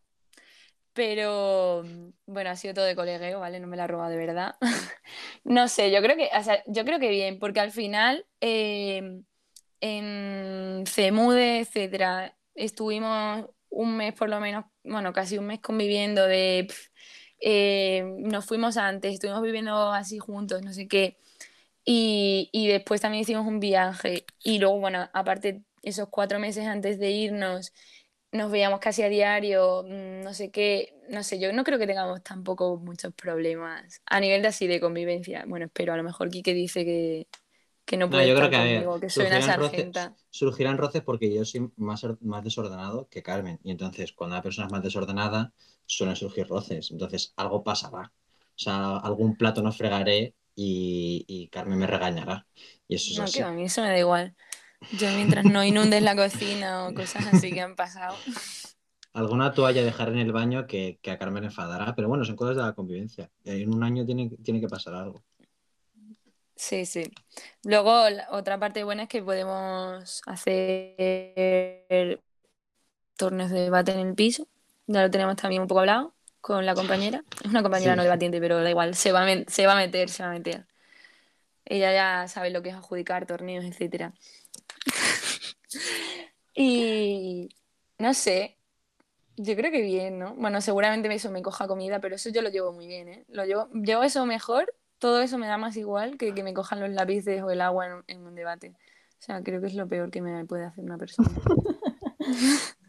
[0.93, 1.83] Pero
[2.25, 3.59] bueno, ha sido todo de colegueo, ¿vale?
[3.59, 4.55] No me la ha robado de verdad.
[5.43, 9.23] No sé, yo creo que, o sea, yo creo que bien, porque al final em,
[9.81, 16.65] en CEMUDE, etcétera, estuvimos un mes por lo menos, bueno, casi un mes conviviendo de
[16.67, 16.89] pf,
[17.41, 21.17] eh, nos fuimos antes, estuvimos viviendo así juntos, no sé qué.
[21.85, 24.25] Y, y después también hicimos un viaje.
[24.43, 27.73] Y luego, bueno, aparte, esos cuatro meses antes de irnos,
[28.31, 31.87] nos veíamos casi a diario, mm, no sé qué, no sé, yo no creo que
[31.87, 35.45] tengamos tampoco muchos problemas a nivel de así de convivencia.
[35.47, 37.27] Bueno, espero, a lo mejor Quique dice que,
[37.89, 40.15] que no No, puede yo creo que ver, conmigo, que soy una surgirán roces, sargenta.
[40.29, 43.59] surgirán roces porque yo soy más, más desordenado que Carmen.
[43.63, 45.53] Y entonces, cuando una persona es más desordenada,
[45.85, 46.91] suelen surgir roces.
[46.91, 48.11] Entonces, algo pasará.
[48.55, 52.47] O sea, algún plato no fregaré y, y Carmen me regañará.
[52.87, 53.31] Y eso es No, así.
[53.31, 54.35] que a mí eso me da igual.
[54.91, 58.23] Yo mientras no inundes la cocina o cosas así que han pasado.
[59.13, 62.55] Alguna toalla dejar en el baño que, que a Carmen enfadará, pero bueno, son cosas
[62.55, 63.29] de la convivencia.
[63.43, 65.23] En un año tiene, tiene que pasar algo.
[66.59, 67.09] Sí, sí.
[67.63, 72.21] Luego, la otra parte buena es que podemos hacer
[73.15, 74.45] torneos de debate en el piso.
[74.87, 77.23] Ya lo tenemos también un poco hablado con la compañera.
[77.41, 77.97] Es una compañera Sí.
[77.97, 80.33] no debatiente, pero da igual, se va a, se va a meter, se va a
[80.33, 80.65] meter.
[81.63, 84.13] Ella ya sabe lo que es adjudicar torneos, etcétera.
[86.55, 87.49] Y
[87.99, 88.57] no sé,
[89.37, 90.35] yo creo que bien, ¿no?
[90.35, 93.25] Bueno, seguramente eso me coja comida, pero eso yo lo llevo muy bien, ¿eh?
[93.29, 96.79] Lo llevo, llevo eso mejor, todo eso me da más igual que que me cojan
[96.81, 98.75] los lápices o el agua en, un- en un debate.
[99.19, 101.29] O sea, creo que es lo peor que me puede hacer una persona.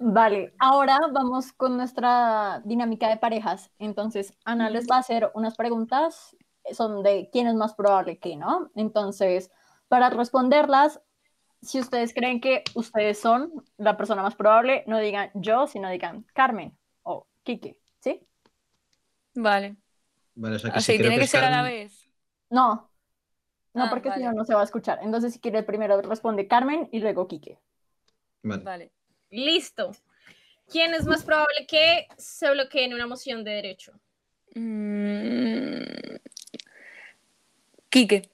[0.00, 3.70] Vale, ahora vamos con nuestra dinámica de parejas.
[3.78, 6.36] Entonces, Ana les va a hacer unas preguntas,
[6.72, 8.70] son de quién es más probable que, ¿no?
[8.74, 9.50] Entonces,
[9.88, 11.00] para responderlas,
[11.62, 16.26] si ustedes creen que ustedes son la persona más probable, no digan yo, sino digan
[16.34, 18.26] Carmen o Kike, ¿sí?
[19.34, 19.76] Vale.
[20.38, 22.06] Vale, o sea que Así si creo tiene que, ser a la vez.
[22.48, 22.88] No,
[23.74, 24.24] no, Ah, porque si vale.
[24.26, 25.00] no, no se va a escuchar.
[25.02, 27.58] Entonces, si quiere, primero responde Carmen y luego Kike.
[28.44, 28.62] Vale.
[28.62, 28.92] Vale.
[29.30, 29.90] Listo.
[30.70, 33.92] ¿Quién es más probable que se bloquee en una moción de derecho?
[34.54, 35.82] Mm,
[37.90, 38.30] Quique.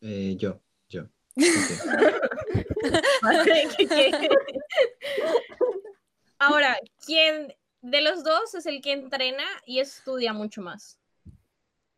[0.00, 1.04] Eh, yo, yo.
[6.38, 7.54] Ahora, ¿quién
[7.90, 10.98] de los dos es el que entrena y estudia mucho más?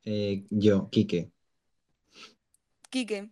[0.04, 1.30] Eh, yo, Quique.
[2.90, 3.30] Quique.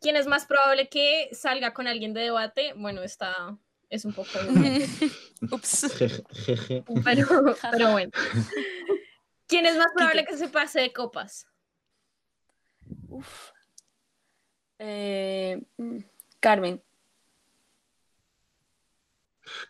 [0.00, 2.74] ¿Quién es más probable que salga con alguien de debate?
[2.76, 3.58] Bueno, está
[3.88, 4.30] es un poco
[5.50, 5.86] Ups.
[7.04, 7.26] Pero,
[7.70, 8.10] pero bueno.
[9.46, 11.46] ¿Quién es más probable que se pase de copas?
[13.08, 13.50] Uf.
[14.78, 15.98] Eh, mm,
[16.40, 16.82] Carmen.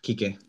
[0.01, 0.39] Quique.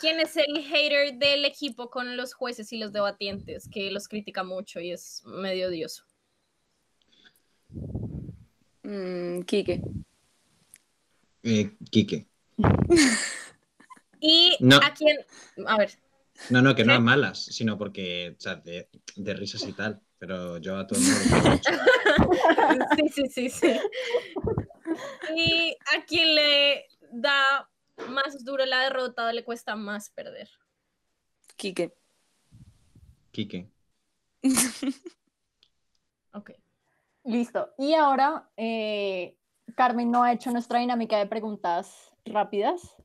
[0.00, 4.42] ¿Quién es el hater del equipo con los jueces y los debatientes que los critica
[4.44, 6.04] mucho y es medio odioso?
[8.82, 9.82] Mm, Quique.
[11.42, 12.26] Eh, Quique.
[14.22, 14.76] Y No.
[14.76, 15.16] a quién,
[15.66, 15.92] a ver,
[16.50, 19.98] No, no, que no a malas, sino porque, o sea, de, de risas y tal.
[20.18, 21.60] Pero yo a todo el mundo.
[22.98, 23.80] sí, sí, sí, sí.
[25.34, 27.66] ¿Y a quién le da
[28.08, 30.48] más duro la derrota o le cuesta más perder?
[31.56, 31.94] Quique.
[33.30, 33.70] Quique.
[36.32, 36.52] Ok.
[37.24, 37.70] Listo.
[37.76, 39.36] Y ahora, eh,
[39.76, 42.96] Carmen no ha hecho nuestra dinámica de preguntas rápidas.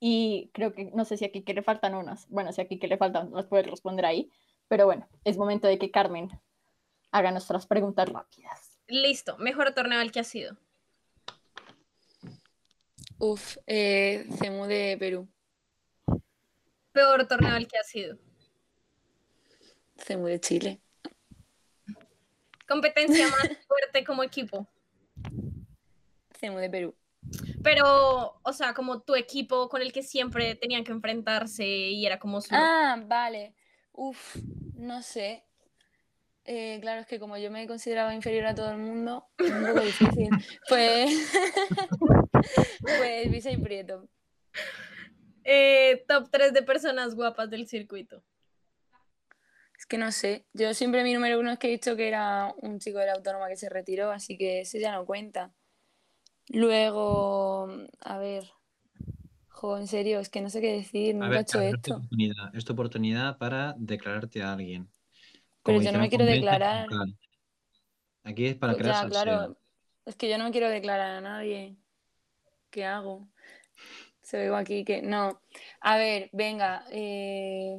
[0.00, 2.28] Y creo que, no sé si aquí que le faltan unas.
[2.28, 4.30] Bueno, si aquí que le faltan, las puedes responder ahí.
[4.66, 6.28] Pero bueno, es momento de que Carmen
[7.12, 8.78] haga nuestras preguntas rápidas.
[8.88, 10.56] Listo, mejor torneo al que ha sido.
[13.18, 13.56] Uf.
[13.66, 15.28] Eh, Cemu de Perú.
[16.92, 18.18] Peor torneo al que ha sido.
[19.96, 20.80] Cemu de Chile.
[22.68, 24.68] Competencia más fuerte como equipo.
[26.38, 26.94] Cemu de Perú.
[27.62, 32.18] Pero, o sea, como tu equipo con el que siempre tenían que enfrentarse y era
[32.18, 32.48] como su...
[32.52, 33.54] Ah, vale.
[33.92, 34.36] Uf,
[34.74, 35.44] no sé.
[36.44, 39.64] Eh, claro, es que como yo me consideraba inferior a todo el mundo, es un
[39.64, 40.28] poco difícil.
[40.68, 41.32] Pues,
[42.80, 44.08] pues Visa y Prieto.
[45.44, 48.22] Eh, top 3 de personas guapas del circuito.
[49.78, 50.46] Es que no sé.
[50.52, 53.14] Yo siempre mi número uno es que he dicho que era un chico de la
[53.14, 55.52] autónoma que se retiró, así que ese ya no cuenta.
[56.48, 57.68] Luego,
[58.00, 58.44] a ver.
[59.48, 61.70] Jo, en serio, es que no sé qué decir, A nunca he ver, hecho es
[61.70, 61.94] tu esto.
[61.96, 62.54] oportunidad.
[62.54, 64.88] Es tu oportunidad para declararte a alguien.
[65.64, 66.88] Pero yo no me quiero declarar.
[68.24, 69.22] Aquí es para Pues crear ya, salseo.
[69.22, 69.56] claro.
[70.04, 71.76] Es que yo no me quiero declarar a nadie.
[72.72, 73.28] ¿Qué hago?
[74.22, 75.02] Se veo aquí que.
[75.02, 75.40] No.
[75.80, 76.84] A ver, venga.
[76.90, 77.78] eh,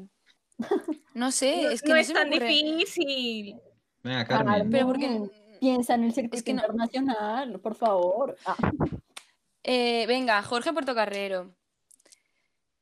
[1.15, 2.47] No sé, No, es que no no es se me tan ocurre.
[2.47, 3.59] difícil.
[4.03, 4.69] Venga, Carmen.
[4.69, 5.21] Pero porque.
[5.59, 8.37] Piensa en el circuito que no- internacional, por favor.
[8.45, 8.55] Ah,
[9.63, 11.55] Eh, venga, Jorge Portocarrero.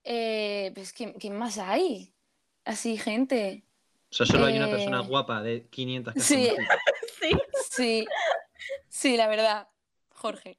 [0.04, 2.14] Eh, pues, ¿quién, quién más hay?
[2.66, 3.64] Así, gente.
[4.12, 6.50] O sea, solo hay una persona eh, guapa de 500 que has sí.
[6.50, 6.68] conocido.
[7.22, 7.32] Sí.
[7.72, 8.06] Sí,
[8.90, 9.68] sí, la verdad.
[10.10, 10.58] Jorge.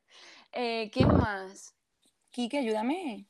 [0.52, 1.74] Eh, ¿quién más?
[2.30, 3.26] Quique, ayúdame.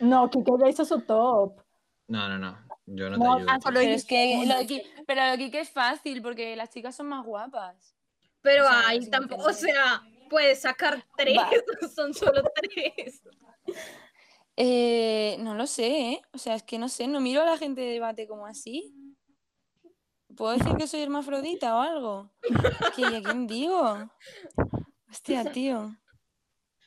[0.00, 1.60] No, Kike ya hizo su top.
[2.08, 2.58] No, no, no.
[2.86, 3.50] Yo no, No, te ayudo.
[3.52, 3.58] ah.
[3.64, 4.54] Pero es que Una.
[4.54, 7.94] lo de Qui- pero lo de Quique es fácil porque las chicas son más guapas.
[8.42, 11.50] Pero O sea, ahí tampoco, o sea, puedes sacar tres, Va.
[11.94, 13.22] son solo tres.
[14.56, 16.22] Eh, no lo sé, ¿eh?
[16.32, 18.94] O sea, es que no sé, no miro a la gente de debate como así.
[20.36, 22.30] ¿Puedo decir que soy hermafrodita o algo?
[22.96, 24.10] ¿y a quién digo?
[25.10, 25.96] Hostia, tío.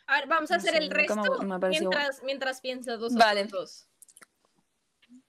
[0.07, 1.39] A ver, vamos a No hacer el resto
[2.23, 3.45] mientras piensas dos Vale.
[3.45, 3.87] dos.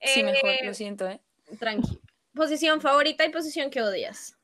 [0.01, 1.21] Sí, mejor, Eh, lo siento, ¿eh?
[1.59, 2.01] Tranqui.
[2.35, 4.37] Posición favorita y posición que odias.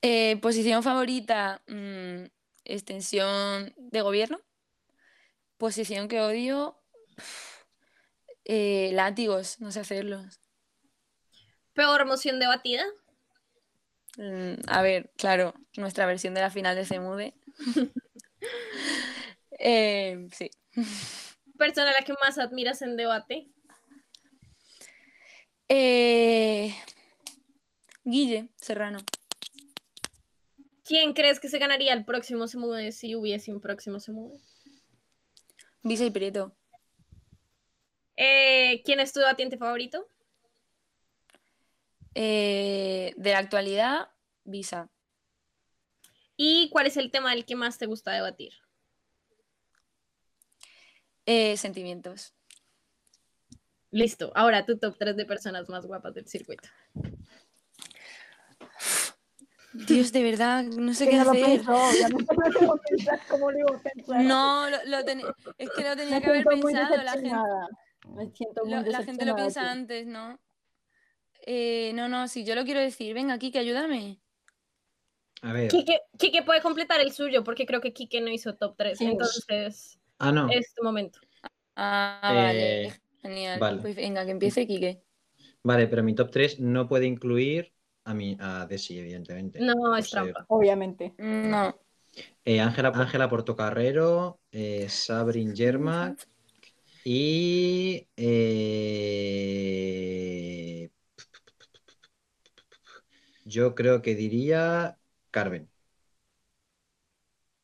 [0.00, 2.24] Eh, posición favorita, mm,
[2.64, 4.40] extensión de gobierno.
[5.56, 6.80] Posición que odio,
[8.44, 10.40] eh, látigos, no sé hacerlos.
[11.72, 12.84] Peor moción debatida.
[14.16, 17.34] Mm, a ver, claro, nuestra versión de la final de Cemude.
[19.60, 20.50] Eh, sí.
[21.58, 23.48] Persona a la que más admiras en debate.
[25.68, 26.74] Eh,
[28.04, 29.00] Guille Serrano.
[30.84, 34.38] ¿Quién crees que se ganaría el próximo Semude si hubiese un próximo Semude?
[35.82, 36.56] Visa y Prieto.
[38.16, 40.08] Eh, ¿Quién es tu debatiente favorito?
[42.14, 44.08] Eh, de la actualidad,
[44.44, 44.88] Visa.
[46.40, 48.52] ¿Y cuál es el tema del que más te gusta debatir?
[51.26, 52.32] Eh, sentimientos.
[53.90, 56.68] Listo, ahora tu top 3 de personas más guapas del circuito.
[59.72, 61.56] Dios, de verdad, no sé Que qué no lo hacer.
[61.56, 61.72] pensó,
[62.08, 64.22] no pensar, ¿cómo lo iba a pensar?
[64.24, 66.72] No, lo, lo teni- es que lo tenía Me que haber pensado.
[66.72, 67.68] La gente, decepcionada.
[68.14, 70.38] Me siento muy lo- la gente lo piensa antes, ¿no?
[71.46, 74.20] Eh, no, no, si yo lo quiero decir, venga, Kike, ayúdame.
[75.42, 75.68] A ver.
[75.68, 79.06] Quique, Quique puede completar el suyo porque creo que Quique no hizo top 3, Sí.
[79.06, 80.48] entonces Ah, no.
[80.50, 81.20] es tu momento.
[81.76, 83.60] Ah, Eh, vale, genial.
[83.60, 83.80] vale.
[83.82, 85.00] Pues venga, que empiece Kike.
[85.62, 87.72] Vale, pero mi top 3 no puede incluir
[88.04, 89.60] a mi a Desi, evidentemente.
[89.60, 90.44] No, por es ser- trampa.
[90.48, 91.14] Obviamente.
[91.18, 91.78] No.
[92.44, 96.26] Eh, Ángela Ángela Portocarrero, eh, Sabrin Yermak
[97.04, 99.78] y eh,
[103.44, 104.98] yo creo que diría
[105.30, 105.68] Carmen.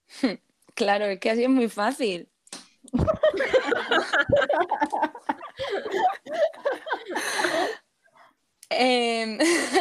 [0.74, 2.28] Claro, es que así es muy fácil.
[8.70, 9.38] Em,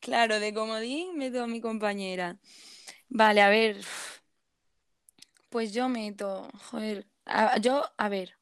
[0.00, 2.38] claro, de comodín meto a mi compañera.
[3.08, 3.76] Vale, a ver.
[5.48, 6.48] Pues yo meto.
[6.70, 7.06] Joder.
[7.60, 8.38] yo, a ver.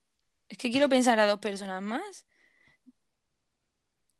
[0.48, 2.26] Es que quiero pensar a dos personas más.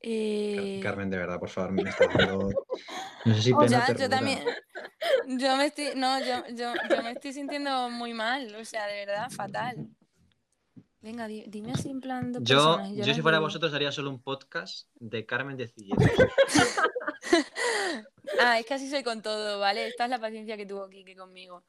[0.07, 2.51] Eh, Carmen, de verdad, por favor, me está dando.
[3.25, 4.41] No sé si O pena o Ya, yo también.
[5.27, 9.07] Yo me estoy, no, yo, yo, yo me estoy sintiendo muy mal, o sea, de
[9.07, 9.89] verdad, fatal.
[11.01, 13.47] Venga, di- dime así en plan dos Yo, personas yo las si fuera digo.
[13.47, 16.05] vosotros haría solo un podcast de Carmen decidiendo.
[18.41, 19.87] Ah, es que así soy con todo, ¿vale?
[19.87, 21.65] Esta es la paciencia que tuvo Kike conmigo.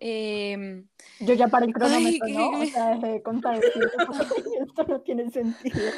[0.00, 0.88] Em,
[1.20, 2.48] Yo ya para el cronómetro, ¿no?
[2.48, 3.56] O qué- sea, dejé de contar
[4.60, 5.92] esto no tiene sentido.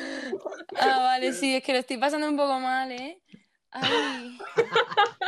[0.80, 3.20] ah, vale, sí, es que lo estoy pasando un poco mal, ¿eh?
[3.70, 4.38] Ay,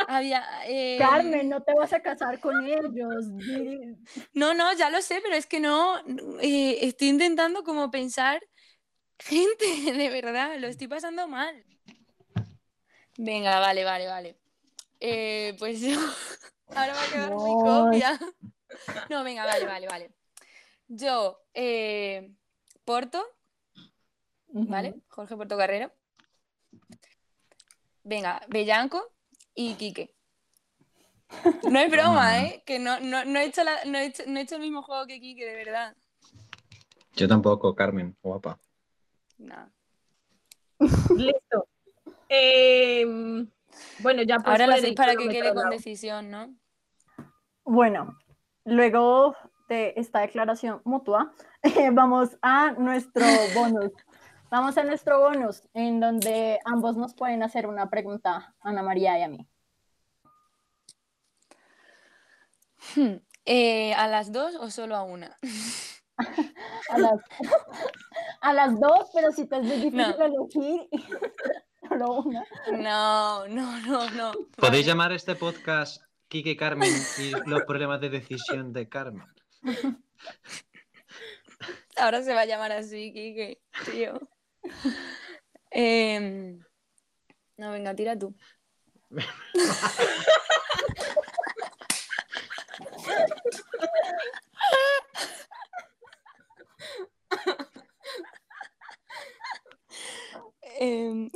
[0.07, 3.25] había, em, Carmen, no te vas a casar con ellos.
[4.33, 5.97] No, no, ya lo sé, pero es que no,
[6.41, 8.41] eh, estoy intentando como pensar,
[9.19, 9.65] gente,
[9.97, 11.63] de verdad, lo estoy pasando mal.
[13.17, 14.35] Venga, vale, vale, vale.
[14.99, 15.97] Eh, pues yo,
[16.75, 17.85] ahora va a quedar muy No.
[17.85, 18.19] copia.
[19.09, 20.11] No, venga, vale, vale, vale.
[20.87, 22.31] Yo, eh,
[22.83, 23.25] Porto,
[24.47, 24.95] ¿vale?
[25.09, 25.91] Jorge Portocarrero.
[28.03, 29.11] Venga, Bellanco
[29.55, 30.13] y Quique.
[31.63, 32.63] No es broma, ¿eh?
[32.65, 34.83] Que no, no, no, he hecho la- no, he hecho, no he hecho el mismo
[34.83, 35.95] juego que Quique, de verdad.
[37.15, 38.59] Yo tampoco, Carmen, guapa.
[39.37, 39.71] No.
[41.15, 41.67] Listo.
[42.29, 43.49] Em,
[43.99, 46.55] bueno, ya pues Ahora lo hacéis para que quede con decisión, ¿no?
[47.63, 48.17] Bueno,
[48.65, 49.35] luego
[49.69, 51.33] de esta declaración mutua,
[51.93, 53.91] vamos a nuestro bonus.
[54.51, 59.23] Vamos a nuestro bonus, en donde ambos nos pueden hacer una pregunta, Ana María y
[59.23, 59.47] a mí.
[62.95, 65.35] Hmm, eh, ¿A las dos o solo a una?
[66.89, 67.19] A las,
[68.41, 70.15] a las dos, pero si te es difícil No.
[70.23, 70.87] elegir,
[71.89, 72.45] solo una.
[72.71, 74.31] No, no, no, no.
[74.55, 79.27] ¿Podéis llamar a este podcast Kike Carmen y los problemas de decisión de Carmen?
[81.97, 83.61] Ahora se va a llamar así, Kike,
[83.91, 84.19] tío.
[85.71, 86.59] Em,
[87.57, 88.35] no, venga, tira tú.
[100.79, 101.29] Em,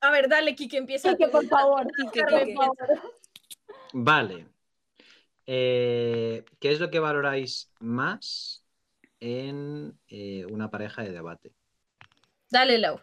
[0.00, 1.16] A ver, dale, Kike, empieza.
[1.16, 1.30] Tú.
[1.30, 1.86] por favor.
[1.96, 2.54] Quique, Carmen, Quique.
[2.54, 3.15] por favor.
[3.98, 4.46] Vale.
[5.46, 8.62] Eh, ¿qué es lo que valoráis más
[9.20, 11.54] en eh, una pareja de debate?
[12.50, 13.00] Dale, Lau.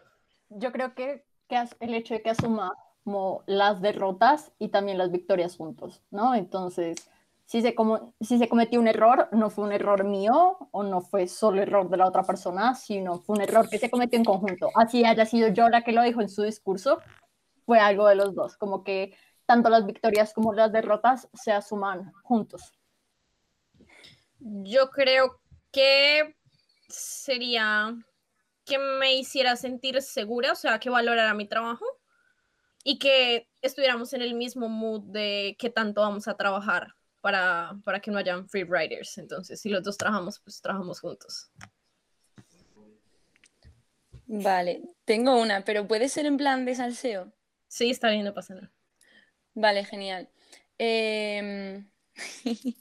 [0.50, 2.70] Yo creo que, que el hecho de que asuma
[3.02, 6.36] como las derrotas y también las victorias juntos, ¿no?
[6.36, 7.10] Entonces,
[7.44, 11.00] si se, como, si se cometió un error, no fue un error mío o no
[11.00, 14.24] fue solo error de la otra persona, sino fue un error que se cometió en
[14.24, 14.70] conjunto.
[14.76, 17.00] Así haya sido yo la que lo dijo en su discurso,
[17.66, 19.16] fue algo de los dos, como que
[19.46, 22.72] tanto las victorias como las derrotas se asuman juntos.
[24.38, 25.40] Yo creo
[25.70, 26.36] que
[26.88, 27.94] sería
[28.64, 31.84] que me hiciera sentir segura, o sea, que valorara mi trabajo
[32.82, 38.00] y que estuviéramos en el mismo mood de qué tanto vamos a trabajar para, para
[38.00, 39.18] que no hayan free riders.
[39.18, 41.50] Entonces, si los dos trabajamos, pues trabajamos juntos.
[44.26, 47.32] Vale, Tengo una, pero puede ser en plan de salseo.
[47.68, 48.73] Sí, está bien, no pasa nada.
[49.54, 50.28] Vale, genial.
[50.78, 51.88] Em,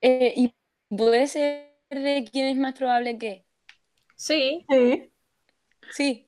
[0.00, 0.54] eh, ¿y
[0.88, 3.44] puede ser de quién es más probable que?
[4.16, 5.12] Sí, Sí.
[5.92, 6.26] Sí.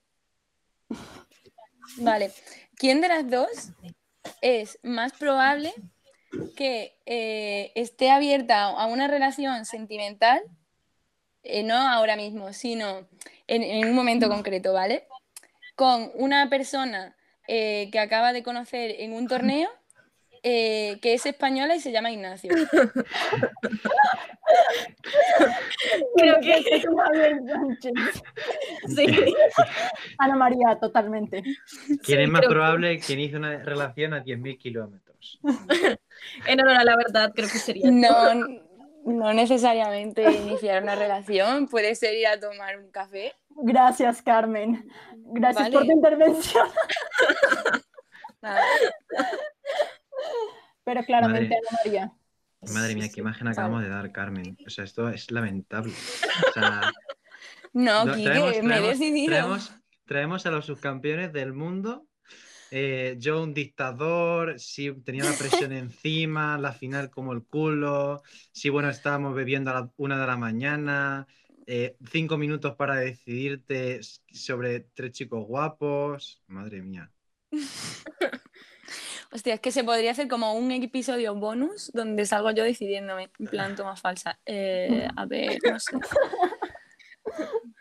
[1.98, 2.32] Vale.
[2.76, 3.70] ¿Quién de las dos
[4.40, 5.72] es más probable
[6.56, 10.42] que eh, esté abierta a una relación sentimental?
[11.42, 13.06] Eh, no ahora mismo, sino
[13.46, 15.06] en, en un momento concreto, ¿vale?
[15.76, 17.14] Con una persona
[17.49, 19.68] eh, que acaba de conocer en un torneo
[20.45, 22.51] eh, que es española y se llama Ignacio.
[26.16, 27.93] creo que es Javier Sánchez.
[28.88, 29.07] sí.
[30.18, 31.43] Ana María, totalmente.
[31.43, 32.99] ¿Quién Sí, es más probable?
[32.99, 35.38] ¿Quién hizo una relación a 10.000 kilómetros?
[36.47, 37.90] En honor a la verdad, creo que sería.
[37.90, 38.34] No,
[39.05, 43.32] no necesariamente iniciar una relación, puede ser ir a tomar un café.
[43.51, 44.88] Gracias, Carmen.
[45.24, 46.66] Gracias por tu intervención.
[48.42, 48.62] Nada.
[50.84, 51.68] Pero claramente, Madre.
[51.68, 52.12] Ana María.
[52.74, 54.56] Madre mía, qué imagen acabamos de dar, Carmen.
[54.66, 55.92] O sea, esto es lamentable.
[56.48, 56.92] O sea,
[57.72, 59.32] No, lo- Quique, traemos, me he decidido.
[59.34, 59.72] traemos-
[60.04, 62.06] traemos a los subcampeones del mundo.
[62.74, 68.68] eh, yo un dictador, si tenía la presión encima, la final como el culo, si
[68.70, 71.26] bueno, estábamos bebiendo a la una de la mañana,
[71.66, 74.00] eh, cinco minutos para decidirte
[74.32, 76.42] sobre tres chicos guapos.
[76.46, 77.10] Madre mía.
[79.32, 83.46] Hostia, es que se podría hacer como un episodio bonus donde salgo yo decidiéndome, en
[83.46, 84.38] plan toma falsa.
[84.44, 85.96] Eh, a ver, no sé.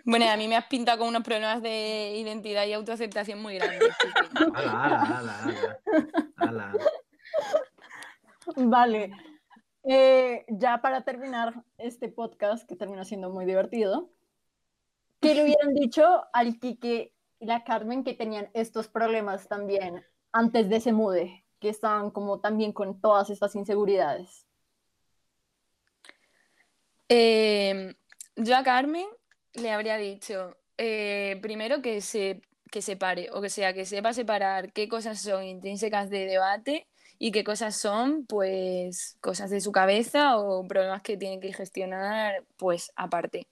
[0.03, 3.89] Bueno, a mí me has pintado con unos problemas de identidad y autoaceptación muy grandes.
[4.53, 5.79] Ala, ala, ala.
[6.37, 6.73] Ala.
[8.55, 9.11] Vale.
[9.83, 14.09] Eh, ya para terminar este podcast, que termina siendo muy divertido,
[15.19, 20.69] ¿qué le hubieran dicho al Quique y la Carmen que tenían estos problemas también antes
[20.69, 24.45] de ese mude, que estaban como también con todas estas inseguridades?
[27.09, 27.95] Eh,
[28.35, 29.07] yo a Carmen
[29.53, 34.71] le habría dicho, eh, primero que se que separe, o que sea, que sepa separar
[34.71, 36.87] qué cosas son intrínsecas de debate
[37.23, 42.43] y qué cosas son, pues, cosas de su cabeza o problemas que tiene que gestionar,
[42.57, 43.47] pues, aparte.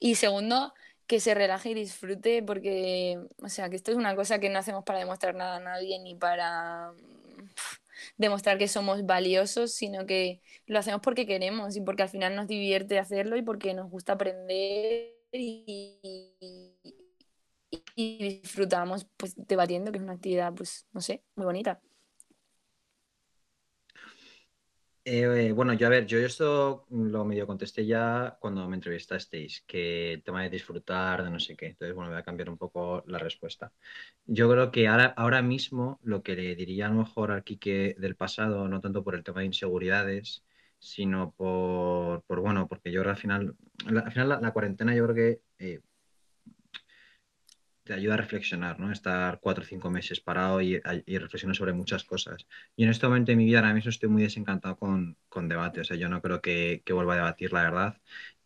[0.00, 0.74] Y segundo,
[1.06, 4.58] que se relaje y disfrute, porque, o sea, que esto es una cosa que no
[4.58, 7.50] hacemos para demostrar nada a nadie ni para mm,
[8.18, 12.48] demostrar que somos valiosos, sino que lo hacemos porque queremos y porque al final nos
[12.48, 16.00] divierte hacerlo y porque nos gusta aprender y,
[17.96, 21.80] y disfrutamos pues debatiendo, que es una actividad, pues, no sé, muy bonita.
[25.06, 30.14] Eh, bueno, yo a ver, yo esto lo medio contesté ya cuando me entrevistasteis, que
[30.14, 31.66] el tema de disfrutar, de no sé qué.
[31.66, 33.70] Entonces, bueno, voy a cambiar un poco la respuesta.
[34.26, 37.94] Yo creo que ahora, ahora mismo lo que le diría a lo mejor al Quique
[37.98, 40.44] del pasado, no tanto por el tema de inseguridades,
[40.78, 45.04] sino por, por bueno, porque yo creo al final, al final la, la cuarentena yo
[45.04, 45.80] creo que eh,
[47.84, 48.90] te ayuda a reflexionar, ¿no?
[48.92, 52.46] Estar cuatro o cinco meses parado y, y reflexionar sobre muchas cosas.
[52.76, 55.80] Y en este momento de mi vida ahora mismo estoy muy desencantado con, con debate.
[55.80, 57.96] O sea, yo no creo que, que vuelva a debatir, la verdad.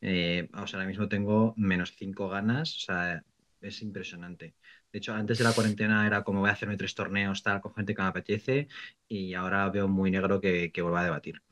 [0.01, 2.77] Eh, o sea, ahora mismo tengo menos cinco ganas.
[2.77, 3.25] O sea,
[3.61, 4.55] es impresionante.
[4.93, 7.75] De hecho, antes de la cuarentena era como voy a hacerme tres torneos, tal, con
[7.75, 8.69] gente que me apetece.
[9.09, 11.43] Y ahora veo muy negro que, que vuelva a debatir.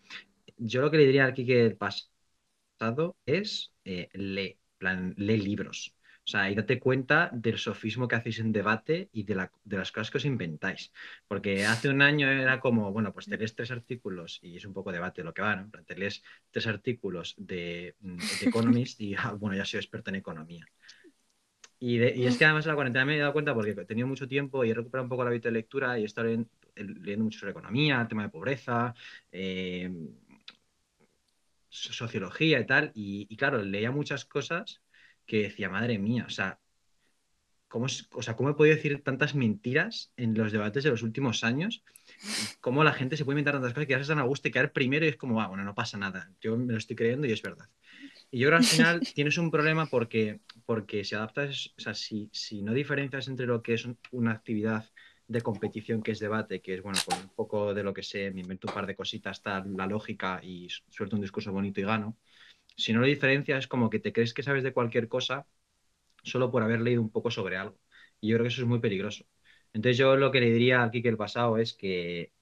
[0.59, 5.96] Yo lo que le diría al Kike del pasado es eh, lee, plan, lee libros.
[6.27, 9.77] O sea, y date cuenta del sofismo que hacéis en debate y de, la- de
[9.79, 10.93] las cosas que os inventáis.
[11.29, 14.75] Porque hace un año era como, bueno, pues te lees tres artículos y es un
[14.75, 15.71] poco debate lo que va, ¿no?
[15.87, 20.17] Te lees tres artículos de, mm, de Economist y, ah, bueno, ya soy experto en
[20.17, 20.67] economía.
[21.79, 23.85] Y, de- y es que además en la cuarentena me he dado cuenta porque he
[23.85, 26.27] tenido mucho tiempo y he recuperado un poco el hábito de lectura y he estado
[26.27, 28.95] leyendo, leyendo mucho sobre economía, tema de pobreza,
[29.31, 29.91] eh,
[31.69, 32.93] so- sociología y tal.
[32.95, 34.83] Y, y claro, leía muchas cosas
[35.27, 36.61] que decía, madre mía, o sea,
[37.69, 41.45] ¿cómo, o sea, ¿cómo he podido decir tantas mentiras en los debates de los últimos
[41.45, 41.83] años?
[42.61, 44.53] ¿Cómo la gente se puede inventar tantas cosas que ya se están a gusto y
[44.53, 47.27] quedar primero y es como, ah, bueno, no pasa nada, yo me lo estoy creyendo
[47.27, 47.69] y es verdad.
[48.31, 51.95] Y yo creo que al final tienes un problema porque, porque si adaptas, o sea,
[51.95, 54.87] si, si no diferencias entre lo que es un- una actividad
[55.29, 58.31] de competición que es debate, que es, bueno, con un poco de lo que sé,
[58.33, 61.85] me invento un par de cositas, tal, la lógica y suelto un discurso bonito y
[61.85, 62.19] gano.
[62.77, 65.47] Si no lo diferencias, es como que te crees que sabes de cualquier cosa
[66.23, 67.79] solo por haber leído un poco sobre algo.
[68.21, 69.25] Y yo creo que eso es muy peligroso.
[69.73, 72.33] Entonces yo lo que le diría al Kike el pasado es que,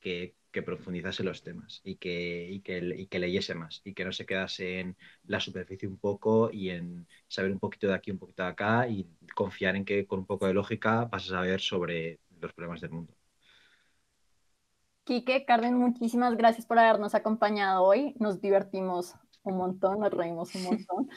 [0.00, 4.04] que que profundizase los temas y que, y que, y que leyese más y que
[4.04, 8.10] no se quedase en la superficie un poco y en saber un poquito de aquí,
[8.10, 11.30] un poquito de acá y confiar en que con un poco de lógica vas a
[11.30, 13.14] saber sobre los problemas del mundo.
[15.04, 18.14] Quique, Carmen, muchísimas gracias por habernos acompañado hoy.
[18.18, 19.14] Nos divertimos
[19.44, 21.08] un montón, nos reímos un montón.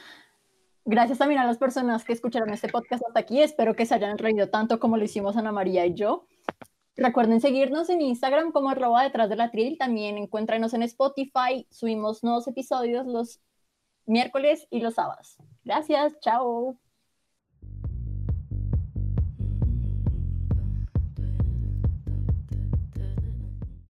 [0.86, 3.42] Gracias también a las personas que escucharon este podcast hasta aquí.
[3.42, 6.28] Espero que se hayan reído tanto como lo hicimos Ana María y yo.
[6.96, 9.78] Recuerden seguirnos en Instagram como arroba detrás de la tril.
[9.78, 11.66] También encuéntranos en Spotify.
[11.72, 13.40] Subimos nuevos episodios los
[14.06, 15.38] miércoles y los sábados.
[15.64, 16.78] Gracias, chao.